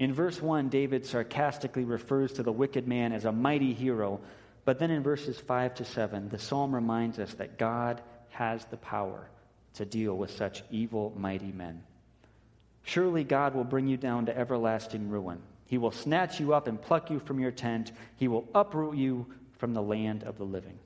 In 0.00 0.12
verse 0.12 0.42
1, 0.42 0.68
David 0.68 1.06
sarcastically 1.06 1.84
refers 1.84 2.32
to 2.32 2.42
the 2.42 2.52
wicked 2.52 2.88
man 2.88 3.12
as 3.12 3.24
a 3.24 3.30
mighty 3.30 3.72
hero, 3.72 4.20
but 4.64 4.80
then 4.80 4.90
in 4.90 5.04
verses 5.04 5.38
5 5.38 5.76
to 5.76 5.84
7, 5.84 6.28
the 6.28 6.40
psalm 6.40 6.74
reminds 6.74 7.20
us 7.20 7.32
that 7.34 7.56
God 7.56 8.02
has 8.30 8.64
the 8.64 8.76
power 8.78 9.28
to 9.74 9.84
deal 9.84 10.16
with 10.16 10.32
such 10.32 10.64
evil, 10.72 11.14
mighty 11.16 11.52
men. 11.52 11.84
Surely 12.84 13.24
God 13.24 13.54
will 13.54 13.64
bring 13.64 13.88
you 13.88 13.96
down 13.96 14.26
to 14.26 14.36
everlasting 14.36 15.08
ruin. 15.08 15.40
He 15.66 15.78
will 15.78 15.90
snatch 15.90 16.38
you 16.38 16.54
up 16.54 16.68
and 16.68 16.80
pluck 16.80 17.10
you 17.10 17.18
from 17.18 17.40
your 17.40 17.50
tent. 17.50 17.90
He 18.16 18.28
will 18.28 18.46
uproot 18.54 18.96
you 18.96 19.26
from 19.58 19.74
the 19.74 19.82
land 19.82 20.22
of 20.22 20.38
the 20.38 20.44
living. 20.44 20.78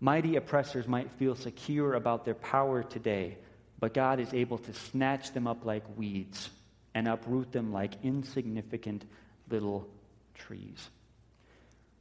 Mighty 0.00 0.36
oppressors 0.36 0.86
might 0.86 1.10
feel 1.12 1.34
secure 1.34 1.94
about 1.94 2.24
their 2.24 2.34
power 2.34 2.84
today, 2.84 3.36
but 3.80 3.92
God 3.92 4.20
is 4.20 4.32
able 4.32 4.58
to 4.58 4.72
snatch 4.72 5.32
them 5.32 5.48
up 5.48 5.64
like 5.64 5.82
weeds 5.96 6.50
and 6.94 7.08
uproot 7.08 7.50
them 7.50 7.72
like 7.72 7.94
insignificant 8.04 9.04
little 9.50 9.88
trees. 10.34 10.88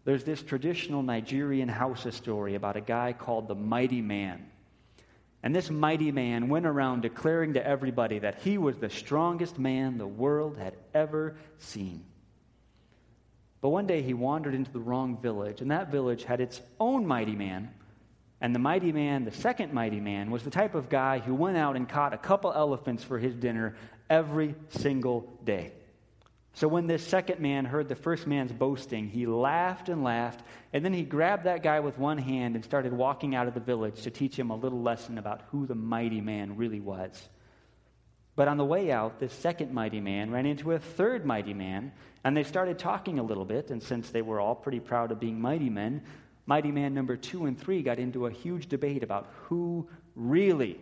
there's 0.06 0.24
this 0.24 0.42
traditional 0.42 1.02
Nigerian 1.02 1.68
Hausa 1.68 2.12
story 2.12 2.56
about 2.56 2.78
a 2.78 2.82
guy 2.82 3.14
called 3.14 3.48
the 3.48 3.56
Mighty 3.56 4.02
Man. 4.02 4.46
And 5.48 5.56
this 5.56 5.70
mighty 5.70 6.12
man 6.12 6.50
went 6.50 6.66
around 6.66 7.04
declaring 7.04 7.54
to 7.54 7.66
everybody 7.66 8.20
that 8.20 8.42
he 8.42 8.58
was 8.58 8.76
the 8.76 8.90
strongest 8.90 9.58
man 9.58 9.98
the 9.98 10.06
world 10.06 10.58
had 10.58 10.76
ever 10.94 11.38
seen. 11.58 12.04
But 13.62 13.70
one 13.70 13.88
day 13.88 14.02
he 14.02 14.14
wandered 14.14 14.54
into 14.54 14.74
the 14.74 14.82
wrong 14.82 15.22
village, 15.22 15.62
and 15.62 15.72
that 15.72 15.90
village 15.90 16.26
had 16.26 16.42
its 16.42 16.60
own 16.82 17.08
mighty 17.08 17.34
man. 17.34 17.74
And 18.42 18.54
the 18.54 18.60
mighty 18.60 18.92
man, 18.92 19.24
the 19.24 19.32
second 19.32 19.72
mighty 19.72 20.02
man, 20.02 20.32
was 20.32 20.44
the 20.44 20.50
type 20.50 20.76
of 20.76 20.90
guy 20.90 21.20
who 21.20 21.34
went 21.34 21.56
out 21.56 21.78
and 21.78 21.88
caught 21.88 22.14
a 22.14 22.18
couple 22.18 22.52
elephants 22.52 23.06
for 23.06 23.18
his 23.18 23.34
dinner 23.34 23.78
every 24.10 24.54
single 24.72 25.40
day. 25.46 25.72
So 26.58 26.68
when 26.68 26.88
this 26.88 27.06
second 27.06 27.40
man 27.40 27.66
heard 27.66 27.88
the 27.88 27.94
first 27.94 28.26
man's 28.26 28.52
boasting, 28.52 29.10
he 29.10 29.28
laughed 29.28 29.90
and 29.90 30.04
laughed, 30.04 30.42
and 30.74 30.84
then 30.84 30.92
he 30.92 31.04
grabbed 31.04 31.44
that 31.44 31.62
guy 31.62 31.82
with 31.82 32.00
one 32.00 32.18
hand 32.18 32.56
and 32.56 32.66
started 32.66 32.92
walking 32.92 33.36
out 33.36 33.48
of 33.48 33.54
the 33.54 33.60
village 33.60 34.02
to 34.02 34.10
teach 34.10 34.36
him 34.40 34.50
a 34.50 34.56
little 34.56 34.82
lesson 34.82 35.20
about 35.20 35.44
who 35.52 35.68
the 35.68 35.76
mighty 35.76 36.20
man 36.20 36.58
really 36.58 36.80
was. 36.80 37.30
But 38.36 38.48
on 38.48 38.58
the 38.58 38.66
way 38.66 38.92
out, 38.92 39.20
this 39.20 39.34
second 39.34 39.72
mighty 39.72 40.02
man 40.02 40.32
ran 40.32 40.48
into 40.48 40.72
a 40.72 40.80
third 40.80 41.28
mighty 41.28 41.54
man, 41.54 41.92
and 42.24 42.36
they 42.36 42.44
started 42.44 42.80
talking 42.80 43.20
a 43.20 43.24
little 43.24 43.46
bit, 43.46 43.70
and 43.70 43.84
since 43.84 44.10
they 44.10 44.24
were 44.24 44.40
all 44.40 44.56
pretty 44.56 44.80
proud 44.80 45.12
of 45.12 45.20
being 45.20 45.40
mighty 45.40 45.70
men, 45.70 46.02
mighty 46.48 46.72
man 46.72 46.96
number 46.96 47.16
two 47.16 47.46
and 47.46 47.60
three 47.60 47.84
got 47.84 48.00
into 48.00 48.26
a 48.26 48.32
huge 48.32 48.66
debate 48.68 49.04
about 49.04 49.32
who 49.44 49.88
really 50.16 50.80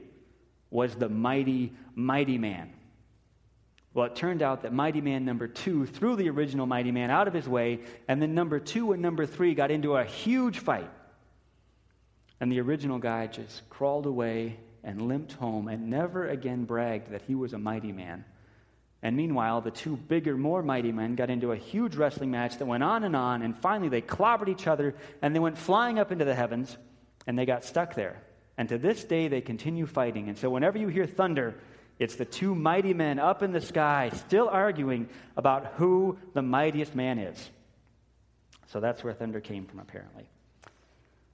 was 0.69 0.95
the 0.95 1.09
mighty, 1.09 1.73
mighty 1.95 2.37
man. 2.37 2.71
Well, 3.95 4.07
it 4.07 4.15
turned 4.17 4.41
out 4.41 4.63
that 4.63 4.73
Mighty 4.73 4.99
Man 4.99 5.23
number 5.23 5.47
two 5.47 5.85
threw 5.85 6.17
the 6.17 6.29
original 6.29 6.65
Mighty 6.65 6.91
Man 6.91 7.09
out 7.09 7.29
of 7.29 7.33
his 7.33 7.47
way, 7.47 7.79
and 8.09 8.21
then 8.21 8.35
number 8.35 8.59
two 8.59 8.91
and 8.91 9.01
number 9.01 9.25
three 9.25 9.55
got 9.55 9.71
into 9.71 9.95
a 9.95 10.03
huge 10.03 10.59
fight. 10.59 10.89
And 12.41 12.51
the 12.51 12.59
original 12.59 12.99
guy 12.99 13.27
just 13.27 13.67
crawled 13.69 14.05
away 14.05 14.59
and 14.83 15.07
limped 15.07 15.31
home 15.31 15.69
and 15.69 15.89
never 15.89 16.27
again 16.27 16.65
bragged 16.65 17.11
that 17.11 17.21
he 17.21 17.35
was 17.35 17.53
a 17.53 17.57
mighty 17.57 17.93
man. 17.93 18.25
And 19.01 19.15
meanwhile, 19.15 19.61
the 19.61 19.71
two 19.71 19.95
bigger, 19.95 20.35
more 20.35 20.61
mighty 20.61 20.91
men 20.91 21.15
got 21.15 21.29
into 21.29 21.53
a 21.53 21.55
huge 21.55 21.95
wrestling 21.95 22.31
match 22.31 22.57
that 22.57 22.65
went 22.65 22.83
on 22.83 23.05
and 23.05 23.15
on, 23.15 23.43
and 23.43 23.57
finally 23.57 23.87
they 23.87 24.01
clobbered 24.01 24.49
each 24.49 24.67
other 24.67 24.93
and 25.21 25.33
they 25.33 25.39
went 25.39 25.57
flying 25.57 25.99
up 25.99 26.11
into 26.11 26.25
the 26.25 26.35
heavens 26.35 26.77
and 27.27 27.39
they 27.39 27.45
got 27.45 27.63
stuck 27.63 27.95
there. 27.95 28.21
And 28.57 28.67
to 28.67 28.77
this 28.77 29.05
day, 29.05 29.29
they 29.29 29.39
continue 29.39 29.85
fighting. 29.85 30.27
And 30.27 30.37
so, 30.37 30.49
whenever 30.49 30.77
you 30.77 30.89
hear 30.89 31.05
thunder, 31.05 31.55
it's 31.97 32.15
the 32.15 32.25
two 32.25 32.53
mighty 32.53 32.93
men 32.93 33.19
up 33.19 33.41
in 33.41 33.51
the 33.51 33.61
sky 33.61 34.11
still 34.13 34.49
arguing 34.49 35.07
about 35.37 35.73
who 35.77 36.17
the 36.33 36.41
mightiest 36.41 36.93
man 36.93 37.19
is. 37.19 37.49
So 38.67 38.79
that's 38.79 39.03
where 39.03 39.13
thunder 39.13 39.39
came 39.39 39.65
from, 39.65 39.79
apparently. 39.79 40.27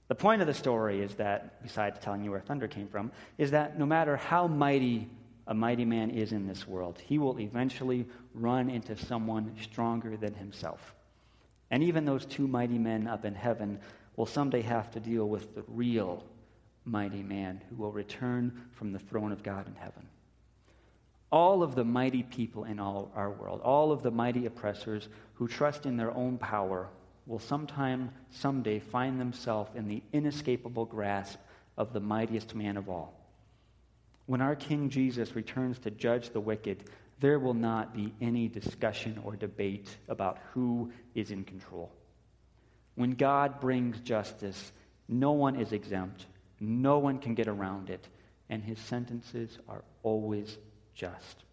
The 0.08 0.14
point 0.14 0.40
of 0.40 0.46
the 0.46 0.54
story 0.54 1.00
is 1.00 1.14
that, 1.14 1.62
besides 1.62 1.98
telling 1.98 2.22
you 2.22 2.30
where 2.30 2.40
thunder 2.40 2.68
came 2.68 2.86
from, 2.86 3.10
is 3.38 3.52
that 3.52 3.78
no 3.78 3.86
matter 3.86 4.16
how 4.16 4.46
mighty 4.46 5.08
a 5.48 5.54
mighty 5.54 5.84
man 5.84 6.10
is 6.10 6.30
in 6.30 6.46
this 6.46 6.68
world, 6.68 7.00
he 7.04 7.18
will 7.18 7.40
eventually 7.40 8.06
run 8.32 8.70
into 8.70 8.96
someone 8.96 9.52
stronger 9.60 10.16
than 10.16 10.34
himself. 10.34 10.94
And 11.68 11.82
even 11.82 12.04
those 12.04 12.24
two 12.24 12.46
mighty 12.46 12.78
men 12.78 13.08
up 13.08 13.24
in 13.24 13.34
heaven 13.34 13.80
will 14.14 14.26
someday 14.26 14.62
have 14.62 14.92
to 14.92 15.00
deal 15.00 15.28
with 15.28 15.56
the 15.56 15.64
real 15.66 16.22
mighty 16.84 17.24
man 17.24 17.60
who 17.68 17.76
will 17.76 17.90
return 17.90 18.66
from 18.72 18.92
the 18.92 19.00
throne 19.00 19.32
of 19.32 19.42
God 19.42 19.66
in 19.66 19.74
heaven 19.74 20.06
all 21.32 21.62
of 21.62 21.74
the 21.74 21.84
mighty 21.84 22.22
people 22.22 22.64
in 22.64 22.78
all 22.78 23.10
our 23.16 23.30
world, 23.30 23.60
all 23.62 23.90
of 23.90 24.02
the 24.02 24.10
mighty 24.10 24.44
oppressors 24.44 25.08
who 25.34 25.48
trust 25.48 25.86
in 25.86 25.96
their 25.96 26.14
own 26.14 26.36
power, 26.36 26.88
will 27.26 27.38
sometime, 27.38 28.10
someday 28.30 28.78
find 28.78 29.20
themselves 29.20 29.70
in 29.74 29.88
the 29.88 30.02
inescapable 30.12 30.84
grasp 30.84 31.38
of 31.76 31.92
the 31.92 32.00
mightiest 32.00 32.54
man 32.54 32.76
of 32.76 32.88
all. 32.88 33.14
When 34.26 34.42
our 34.42 34.54
King 34.54 34.90
Jesus 34.90 35.34
returns 35.34 35.78
to 35.80 35.90
judge 35.90 36.30
the 36.30 36.40
wicked, 36.40 36.84
there 37.20 37.38
will 37.38 37.54
not 37.54 37.94
be 37.94 38.12
any 38.20 38.48
discussion 38.48 39.20
or 39.24 39.36
debate 39.36 39.96
about 40.08 40.38
who 40.52 40.92
is 41.14 41.30
in 41.30 41.44
control. 41.44 41.90
When 42.94 43.12
God 43.12 43.60
brings 43.60 44.00
justice, 44.00 44.72
no 45.08 45.32
one 45.32 45.56
is 45.56 45.72
exempt, 45.72 46.26
no 46.60 46.98
one 46.98 47.18
can 47.18 47.34
get 47.34 47.48
around 47.48 47.88
it, 47.88 48.06
and 48.50 48.62
his 48.62 48.78
sentences 48.78 49.58
are 49.68 49.82
always 50.02 50.58
just. 50.94 51.44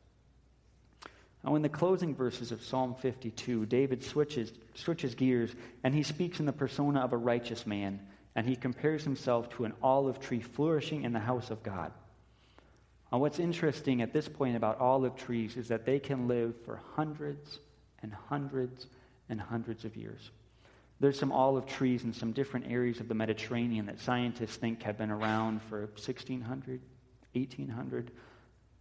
Now, 1.43 1.55
in 1.55 1.61
the 1.61 1.69
closing 1.69 2.13
verses 2.13 2.51
of 2.51 2.61
Psalm 2.61 2.95
52, 2.95 3.65
David 3.65 4.03
switches, 4.03 4.51
switches 4.75 5.15
gears 5.15 5.55
and 5.83 5.95
he 5.95 6.03
speaks 6.03 6.39
in 6.39 6.45
the 6.45 6.53
persona 6.53 6.99
of 6.99 7.13
a 7.13 7.17
righteous 7.17 7.65
man, 7.65 7.99
and 8.35 8.45
he 8.45 8.55
compares 8.55 9.03
himself 9.03 9.49
to 9.51 9.65
an 9.65 9.73
olive 9.81 10.19
tree 10.19 10.41
flourishing 10.41 11.03
in 11.03 11.13
the 11.13 11.19
house 11.19 11.49
of 11.49 11.63
God. 11.63 11.91
Now, 13.11 13.19
what's 13.19 13.39
interesting 13.39 14.01
at 14.01 14.13
this 14.13 14.27
point 14.27 14.55
about 14.55 14.79
olive 14.79 15.15
trees 15.15 15.57
is 15.57 15.69
that 15.69 15.85
they 15.85 15.99
can 15.99 16.27
live 16.27 16.53
for 16.65 16.81
hundreds 16.95 17.59
and 18.01 18.13
hundreds 18.13 18.87
and 19.29 19.39
hundreds 19.39 19.85
of 19.85 19.95
years. 19.95 20.31
There's 20.99 21.17
some 21.17 21.31
olive 21.31 21.65
trees 21.65 22.03
in 22.03 22.13
some 22.13 22.33
different 22.33 22.69
areas 22.69 22.99
of 22.99 23.07
the 23.07 23.15
Mediterranean 23.15 23.85
that 23.85 24.01
scientists 24.01 24.57
think 24.57 24.83
have 24.83 24.97
been 24.97 25.11
around 25.11 25.61
for 25.63 25.81
1600, 25.95 26.81
1800, 27.33 28.11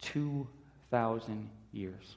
2,000 0.03 1.51
years. 1.73 2.17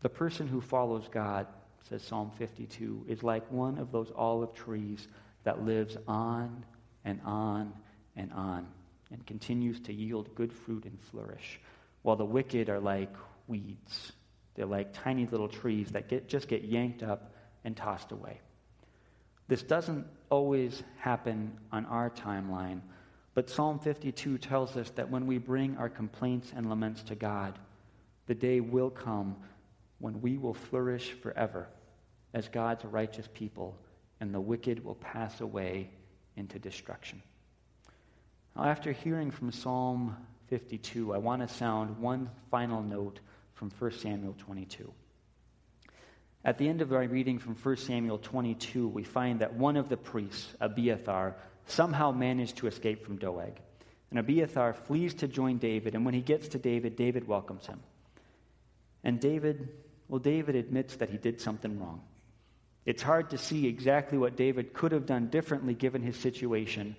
The 0.00 0.08
person 0.08 0.48
who 0.48 0.60
follows 0.60 1.08
God, 1.10 1.46
says 1.88 2.02
Psalm 2.02 2.30
52, 2.38 3.06
is 3.08 3.22
like 3.22 3.50
one 3.50 3.78
of 3.78 3.92
those 3.92 4.10
olive 4.14 4.54
trees 4.54 5.06
that 5.44 5.64
lives 5.64 5.96
on 6.06 6.64
and 7.04 7.20
on 7.24 7.72
and 8.16 8.32
on 8.32 8.66
and 9.10 9.24
continues 9.26 9.78
to 9.80 9.92
yield 9.92 10.34
good 10.34 10.52
fruit 10.52 10.84
and 10.84 10.98
flourish, 11.10 11.60
while 12.02 12.16
the 12.16 12.24
wicked 12.24 12.68
are 12.68 12.80
like 12.80 13.14
weeds. 13.46 14.12
They're 14.54 14.66
like 14.66 14.92
tiny 14.92 15.26
little 15.26 15.48
trees 15.48 15.90
that 15.92 16.08
get, 16.08 16.28
just 16.28 16.48
get 16.48 16.64
yanked 16.64 17.02
up 17.02 17.34
and 17.64 17.76
tossed 17.76 18.12
away. 18.12 18.40
This 19.48 19.62
doesn't 19.62 20.06
always 20.30 20.82
happen 20.98 21.52
on 21.70 21.84
our 21.86 22.10
timeline, 22.10 22.80
but 23.34 23.48
Psalm 23.48 23.78
52 23.78 24.38
tells 24.38 24.76
us 24.76 24.90
that 24.90 25.10
when 25.10 25.26
we 25.26 25.38
bring 25.38 25.76
our 25.76 25.88
complaints 25.88 26.52
and 26.54 26.68
laments 26.68 27.02
to 27.04 27.14
God, 27.14 27.58
the 28.26 28.34
day 28.34 28.60
will 28.60 28.90
come 28.90 29.36
when 29.98 30.20
we 30.20 30.36
will 30.36 30.54
flourish 30.54 31.12
forever 31.12 31.68
as 32.34 32.48
God's 32.48 32.84
righteous 32.84 33.28
people, 33.32 33.76
and 34.20 34.34
the 34.34 34.40
wicked 34.40 34.84
will 34.84 34.94
pass 34.96 35.40
away 35.40 35.90
into 36.36 36.58
destruction. 36.58 37.22
Now, 38.56 38.64
after 38.64 38.92
hearing 38.92 39.30
from 39.30 39.52
Psalm 39.52 40.16
52, 40.48 41.14
I 41.14 41.18
want 41.18 41.46
to 41.46 41.54
sound 41.54 41.98
one 41.98 42.30
final 42.50 42.82
note 42.82 43.20
from 43.54 43.70
1 43.70 43.92
Samuel 43.92 44.34
22. 44.38 44.92
At 46.44 46.58
the 46.58 46.68
end 46.68 46.82
of 46.82 46.92
our 46.92 47.06
reading 47.06 47.38
from 47.38 47.54
1 47.54 47.76
Samuel 47.76 48.18
22, 48.18 48.88
we 48.88 49.04
find 49.04 49.40
that 49.40 49.54
one 49.54 49.76
of 49.76 49.88
the 49.88 49.96
priests, 49.96 50.48
Abiathar, 50.60 51.36
somehow 51.66 52.12
managed 52.12 52.56
to 52.58 52.66
escape 52.66 53.04
from 53.04 53.16
Doeg. 53.16 53.58
And 54.10 54.18
Abiathar 54.18 54.74
flees 54.74 55.14
to 55.14 55.28
join 55.28 55.58
David, 55.58 55.94
and 55.94 56.04
when 56.04 56.14
he 56.14 56.20
gets 56.20 56.48
to 56.48 56.58
David, 56.58 56.96
David 56.96 57.26
welcomes 57.26 57.66
him. 57.66 57.80
And 59.04 59.18
David, 59.18 59.68
well, 60.08 60.20
David 60.20 60.54
admits 60.54 60.96
that 60.96 61.10
he 61.10 61.16
did 61.16 61.40
something 61.40 61.80
wrong. 61.80 62.02
It's 62.84 63.02
hard 63.02 63.30
to 63.30 63.38
see 63.38 63.66
exactly 63.66 64.18
what 64.18 64.36
David 64.36 64.74
could 64.74 64.92
have 64.92 65.06
done 65.06 65.28
differently 65.28 65.74
given 65.74 66.02
his 66.02 66.16
situation, 66.16 66.96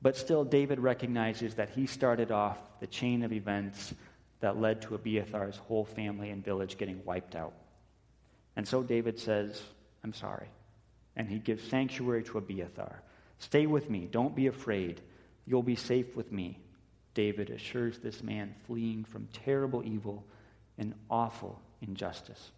but 0.00 0.16
still, 0.16 0.44
David 0.44 0.80
recognizes 0.80 1.54
that 1.54 1.70
he 1.70 1.86
started 1.86 2.30
off 2.30 2.58
the 2.80 2.86
chain 2.86 3.24
of 3.24 3.32
events 3.32 3.94
that 4.40 4.60
led 4.60 4.82
to 4.82 4.98
Abiathar's 4.98 5.56
whole 5.56 5.86
family 5.86 6.28
and 6.28 6.44
village 6.44 6.76
getting 6.76 7.02
wiped 7.06 7.34
out. 7.34 7.54
And 8.56 8.68
so 8.68 8.82
David 8.82 9.18
says, 9.18 9.62
I'm 10.02 10.12
sorry. 10.12 10.48
And 11.16 11.28
he 11.28 11.38
gives 11.38 11.66
sanctuary 11.68 12.22
to 12.24 12.38
Abiathar. 12.38 13.02
Stay 13.38 13.66
with 13.66 13.90
me. 13.90 14.08
Don't 14.10 14.34
be 14.34 14.46
afraid. 14.46 15.00
You'll 15.46 15.62
be 15.62 15.76
safe 15.76 16.16
with 16.16 16.32
me. 16.32 16.58
David 17.14 17.50
assures 17.50 17.98
this 17.98 18.22
man 18.22 18.54
fleeing 18.66 19.04
from 19.04 19.28
terrible 19.32 19.84
evil 19.84 20.24
and 20.78 20.94
awful 21.08 21.60
injustice. 21.80 22.50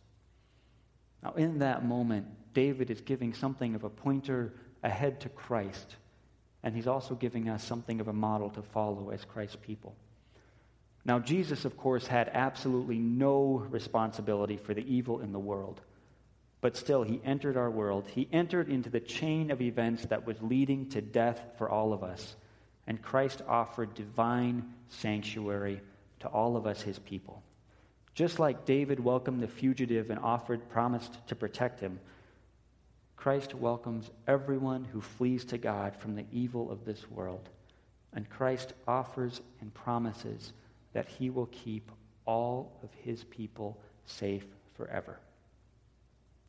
Now, 1.22 1.32
in 1.32 1.58
that 1.58 1.84
moment, 1.84 2.26
David 2.54 2.90
is 2.90 3.00
giving 3.00 3.34
something 3.34 3.74
of 3.74 3.84
a 3.84 3.90
pointer 3.90 4.52
ahead 4.82 5.20
to 5.20 5.28
Christ, 5.28 5.96
and 6.62 6.74
he's 6.74 6.86
also 6.86 7.14
giving 7.14 7.48
us 7.48 7.62
something 7.64 8.00
of 8.00 8.08
a 8.08 8.12
model 8.12 8.50
to 8.50 8.62
follow 8.62 9.10
as 9.10 9.24
Christ's 9.24 9.56
people. 9.56 9.94
Now, 11.04 11.18
Jesus, 11.18 11.64
of 11.64 11.76
course, 11.76 12.06
had 12.06 12.30
absolutely 12.32 12.98
no 12.98 13.66
responsibility 13.70 14.56
for 14.56 14.74
the 14.74 14.84
evil 14.92 15.20
in 15.20 15.32
the 15.32 15.38
world. 15.38 15.80
But 16.66 16.76
still, 16.76 17.04
he 17.04 17.20
entered 17.24 17.56
our 17.56 17.70
world. 17.70 18.08
He 18.12 18.28
entered 18.32 18.68
into 18.68 18.90
the 18.90 18.98
chain 18.98 19.52
of 19.52 19.62
events 19.62 20.06
that 20.06 20.26
was 20.26 20.42
leading 20.42 20.88
to 20.88 21.00
death 21.00 21.40
for 21.58 21.70
all 21.70 21.92
of 21.92 22.02
us. 22.02 22.34
And 22.88 23.00
Christ 23.00 23.40
offered 23.46 23.94
divine 23.94 24.74
sanctuary 24.88 25.80
to 26.18 26.26
all 26.26 26.56
of 26.56 26.66
us, 26.66 26.82
his 26.82 26.98
people. 26.98 27.40
Just 28.14 28.40
like 28.40 28.64
David 28.64 28.98
welcomed 28.98 29.44
the 29.44 29.46
fugitive 29.46 30.10
and 30.10 30.18
offered, 30.18 30.68
promised 30.68 31.16
to 31.28 31.36
protect 31.36 31.78
him, 31.78 32.00
Christ 33.14 33.54
welcomes 33.54 34.10
everyone 34.26 34.86
who 34.86 35.00
flees 35.00 35.44
to 35.44 35.58
God 35.58 35.94
from 35.94 36.16
the 36.16 36.26
evil 36.32 36.72
of 36.72 36.84
this 36.84 37.08
world. 37.08 37.48
And 38.12 38.28
Christ 38.28 38.72
offers 38.88 39.40
and 39.60 39.72
promises 39.72 40.52
that 40.94 41.06
he 41.06 41.30
will 41.30 41.46
keep 41.46 41.92
all 42.24 42.72
of 42.82 42.88
his 43.04 43.22
people 43.22 43.78
safe 44.04 44.46
forever. 44.74 45.20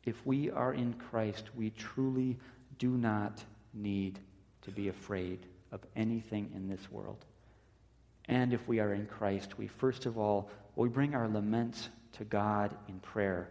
If 0.04 0.24
we 0.26 0.50
are 0.50 0.72
in 0.72 0.94
Christ, 0.94 1.44
we 1.54 1.70
truly 1.70 2.38
do 2.78 2.90
not 2.90 3.42
need 3.74 4.18
to 4.62 4.70
be 4.70 4.88
afraid 4.88 5.40
of 5.72 5.80
anything 5.96 6.50
in 6.54 6.68
this 6.68 6.90
world. 6.90 7.24
And 8.26 8.52
if 8.52 8.66
we 8.68 8.80
are 8.80 8.92
in 8.92 9.06
Christ, 9.06 9.58
we 9.58 9.66
first 9.66 10.06
of 10.06 10.18
all, 10.18 10.50
we 10.76 10.88
bring 10.88 11.14
our 11.14 11.28
laments 11.28 11.88
to 12.12 12.24
God 12.24 12.74
in 12.88 13.00
prayer. 13.00 13.48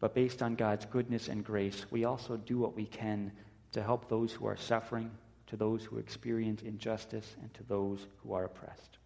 But 0.00 0.14
based 0.14 0.42
on 0.42 0.54
God's 0.54 0.86
goodness 0.86 1.28
and 1.28 1.44
grace, 1.44 1.86
we 1.90 2.04
also 2.04 2.36
do 2.36 2.58
what 2.58 2.74
we 2.74 2.86
can 2.86 3.32
to 3.72 3.82
help 3.82 4.08
those 4.08 4.32
who 4.32 4.46
are 4.46 4.56
suffering, 4.56 5.10
to 5.48 5.56
those 5.56 5.84
who 5.84 5.98
experience 5.98 6.62
injustice, 6.62 7.36
and 7.40 7.52
to 7.54 7.62
those 7.64 8.06
who 8.22 8.32
are 8.32 8.44
oppressed. 8.44 8.98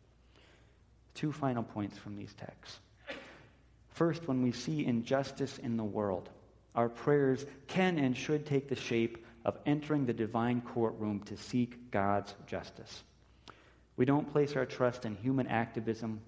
Two 1.14 1.32
final 1.32 1.62
points 1.62 1.98
from 1.98 2.16
these 2.16 2.34
texts. 2.34 2.78
First, 3.90 4.28
when 4.28 4.42
we 4.42 4.52
see 4.52 4.84
injustice 4.84 5.58
in 5.58 5.76
the 5.76 5.84
world, 5.84 6.28
our 6.76 6.88
prayers 6.88 7.46
can 7.66 7.98
and 7.98 8.16
should 8.16 8.46
take 8.46 8.68
the 8.68 8.76
shape 8.76 9.24
of 9.44 9.58
entering 9.64 10.04
the 10.04 10.12
divine 10.12 10.60
courtroom 10.60 11.20
to 11.24 11.36
seek 11.36 11.90
God's 11.90 12.34
justice. 12.46 13.02
We 13.96 14.04
don't 14.04 14.30
place 14.30 14.54
our 14.56 14.66
trust 14.66 15.06
in 15.06 15.16
human 15.16 15.46
activism. 15.46 16.20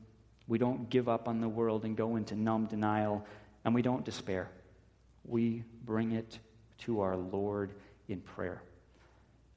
We 0.47 0.57
don't 0.59 0.89
give 0.89 1.09
up 1.09 1.29
on 1.29 1.41
the 1.41 1.49
world 1.49 1.85
and 1.85 1.97
go 1.97 2.17
into 2.17 2.35
numb 2.35 2.67
denial, 2.67 3.27
and 3.65 3.75
we 3.75 3.83
don't 3.83 4.05
despair. 4.05 4.49
We 5.25 5.63
bring 5.85 6.13
it 6.13 6.39
to 6.79 7.01
our 7.01 7.17
Lord 7.17 7.73
in 8.09 8.21
prayer. 8.21 8.63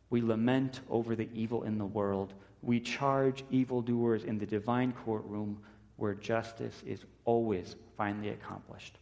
We 0.09 0.21
lament 0.21 0.81
over 0.89 1.15
the 1.15 1.29
evil 1.33 1.63
in 1.63 1.77
the 1.77 1.85
world. 1.85 2.33
We 2.61 2.81
charge 2.81 3.45
evildoers 3.49 4.25
in 4.25 4.37
the 4.37 4.45
divine 4.45 4.91
courtroom 5.05 5.57
where 5.95 6.13
justice 6.13 6.81
is 6.85 7.05
always 7.23 7.75
finally 7.95 8.29
accomplished. 8.29 8.97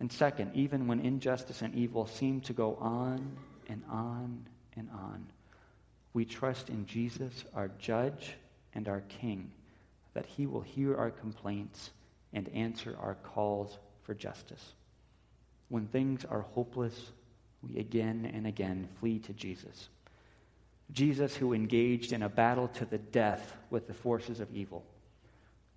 And 0.00 0.10
second, 0.10 0.52
even 0.54 0.86
when 0.86 1.00
injustice 1.00 1.62
and 1.62 1.74
evil 1.74 2.06
seem 2.06 2.40
to 2.42 2.52
go 2.52 2.76
on 2.76 3.36
and 3.68 3.82
on 3.90 4.46
and 4.76 4.88
on, 4.90 5.26
we 6.12 6.24
trust 6.24 6.68
in 6.68 6.86
Jesus, 6.86 7.44
our 7.54 7.70
judge 7.78 8.34
and 8.74 8.88
our 8.88 9.02
king, 9.20 9.50
that 10.14 10.26
he 10.26 10.46
will 10.46 10.60
hear 10.60 10.96
our 10.96 11.10
complaints 11.10 11.90
and 12.32 12.48
answer 12.50 12.96
our 13.00 13.14
calls 13.14 13.78
for 14.02 14.14
justice. 14.14 14.74
When 15.68 15.86
things 15.86 16.24
are 16.24 16.42
hopeless, 16.42 17.12
we 17.62 17.78
again 17.78 18.30
and 18.34 18.46
again 18.46 18.88
flee 19.00 19.18
to 19.20 19.32
Jesus. 19.32 19.88
Jesus, 20.92 21.34
who 21.34 21.54
engaged 21.54 22.12
in 22.12 22.22
a 22.22 22.28
battle 22.28 22.68
to 22.68 22.84
the 22.84 22.98
death 22.98 23.56
with 23.70 23.86
the 23.86 23.94
forces 23.94 24.40
of 24.40 24.54
evil. 24.54 24.84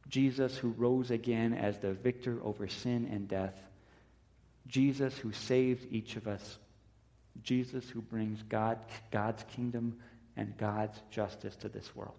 Jesus, 0.10 0.58
who 0.58 0.70
rose 0.78 1.12
again 1.12 1.54
as 1.54 1.80
the 1.80 1.94
victor 1.94 2.40
over 2.44 2.68
sin 2.68 3.10
and 3.12 3.28
death. 3.28 3.56
Jesus, 4.68 5.18
who 5.18 5.32
saves 5.32 5.86
each 5.90 6.16
of 6.16 6.28
us. 6.28 6.58
Jesus, 7.44 7.90
who 7.90 8.02
brings 8.02 8.42
God, 8.44 8.80
God's 9.12 9.44
kingdom 9.56 9.98
and 10.36 10.58
God's 10.58 11.00
justice 11.10 11.56
to 11.58 11.70
this 11.70 11.96
world. 11.96 12.18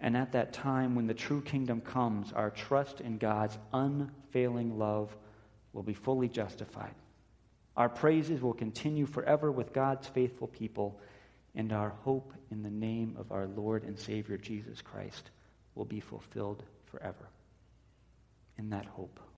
And 0.00 0.16
at 0.16 0.32
that 0.32 0.52
time, 0.52 0.94
when 0.94 1.06
the 1.06 1.14
true 1.14 1.40
kingdom 1.40 1.80
comes, 1.80 2.32
our 2.32 2.50
trust 2.50 3.00
in 3.00 3.18
God's 3.18 3.56
unfailing 3.72 4.78
love 4.78 5.14
will 5.72 5.82
be 5.82 5.94
fully 5.94 6.28
justified. 6.28 6.94
Our 7.76 7.88
praises 7.88 8.40
will 8.40 8.52
continue 8.52 9.06
forever 9.06 9.50
with 9.50 9.72
God's 9.72 10.06
faithful 10.06 10.48
people, 10.48 11.00
and 11.54 11.72
our 11.72 11.90
hope 12.02 12.32
in 12.50 12.62
the 12.62 12.70
name 12.70 13.16
of 13.18 13.32
our 13.32 13.46
Lord 13.46 13.84
and 13.84 13.98
Savior 13.98 14.36
Jesus 14.36 14.82
Christ 14.82 15.30
will 15.74 15.84
be 15.84 16.00
fulfilled 16.00 16.62
forever. 16.86 17.28
In 18.58 18.70
that 18.70 18.86
hope, 18.86 19.18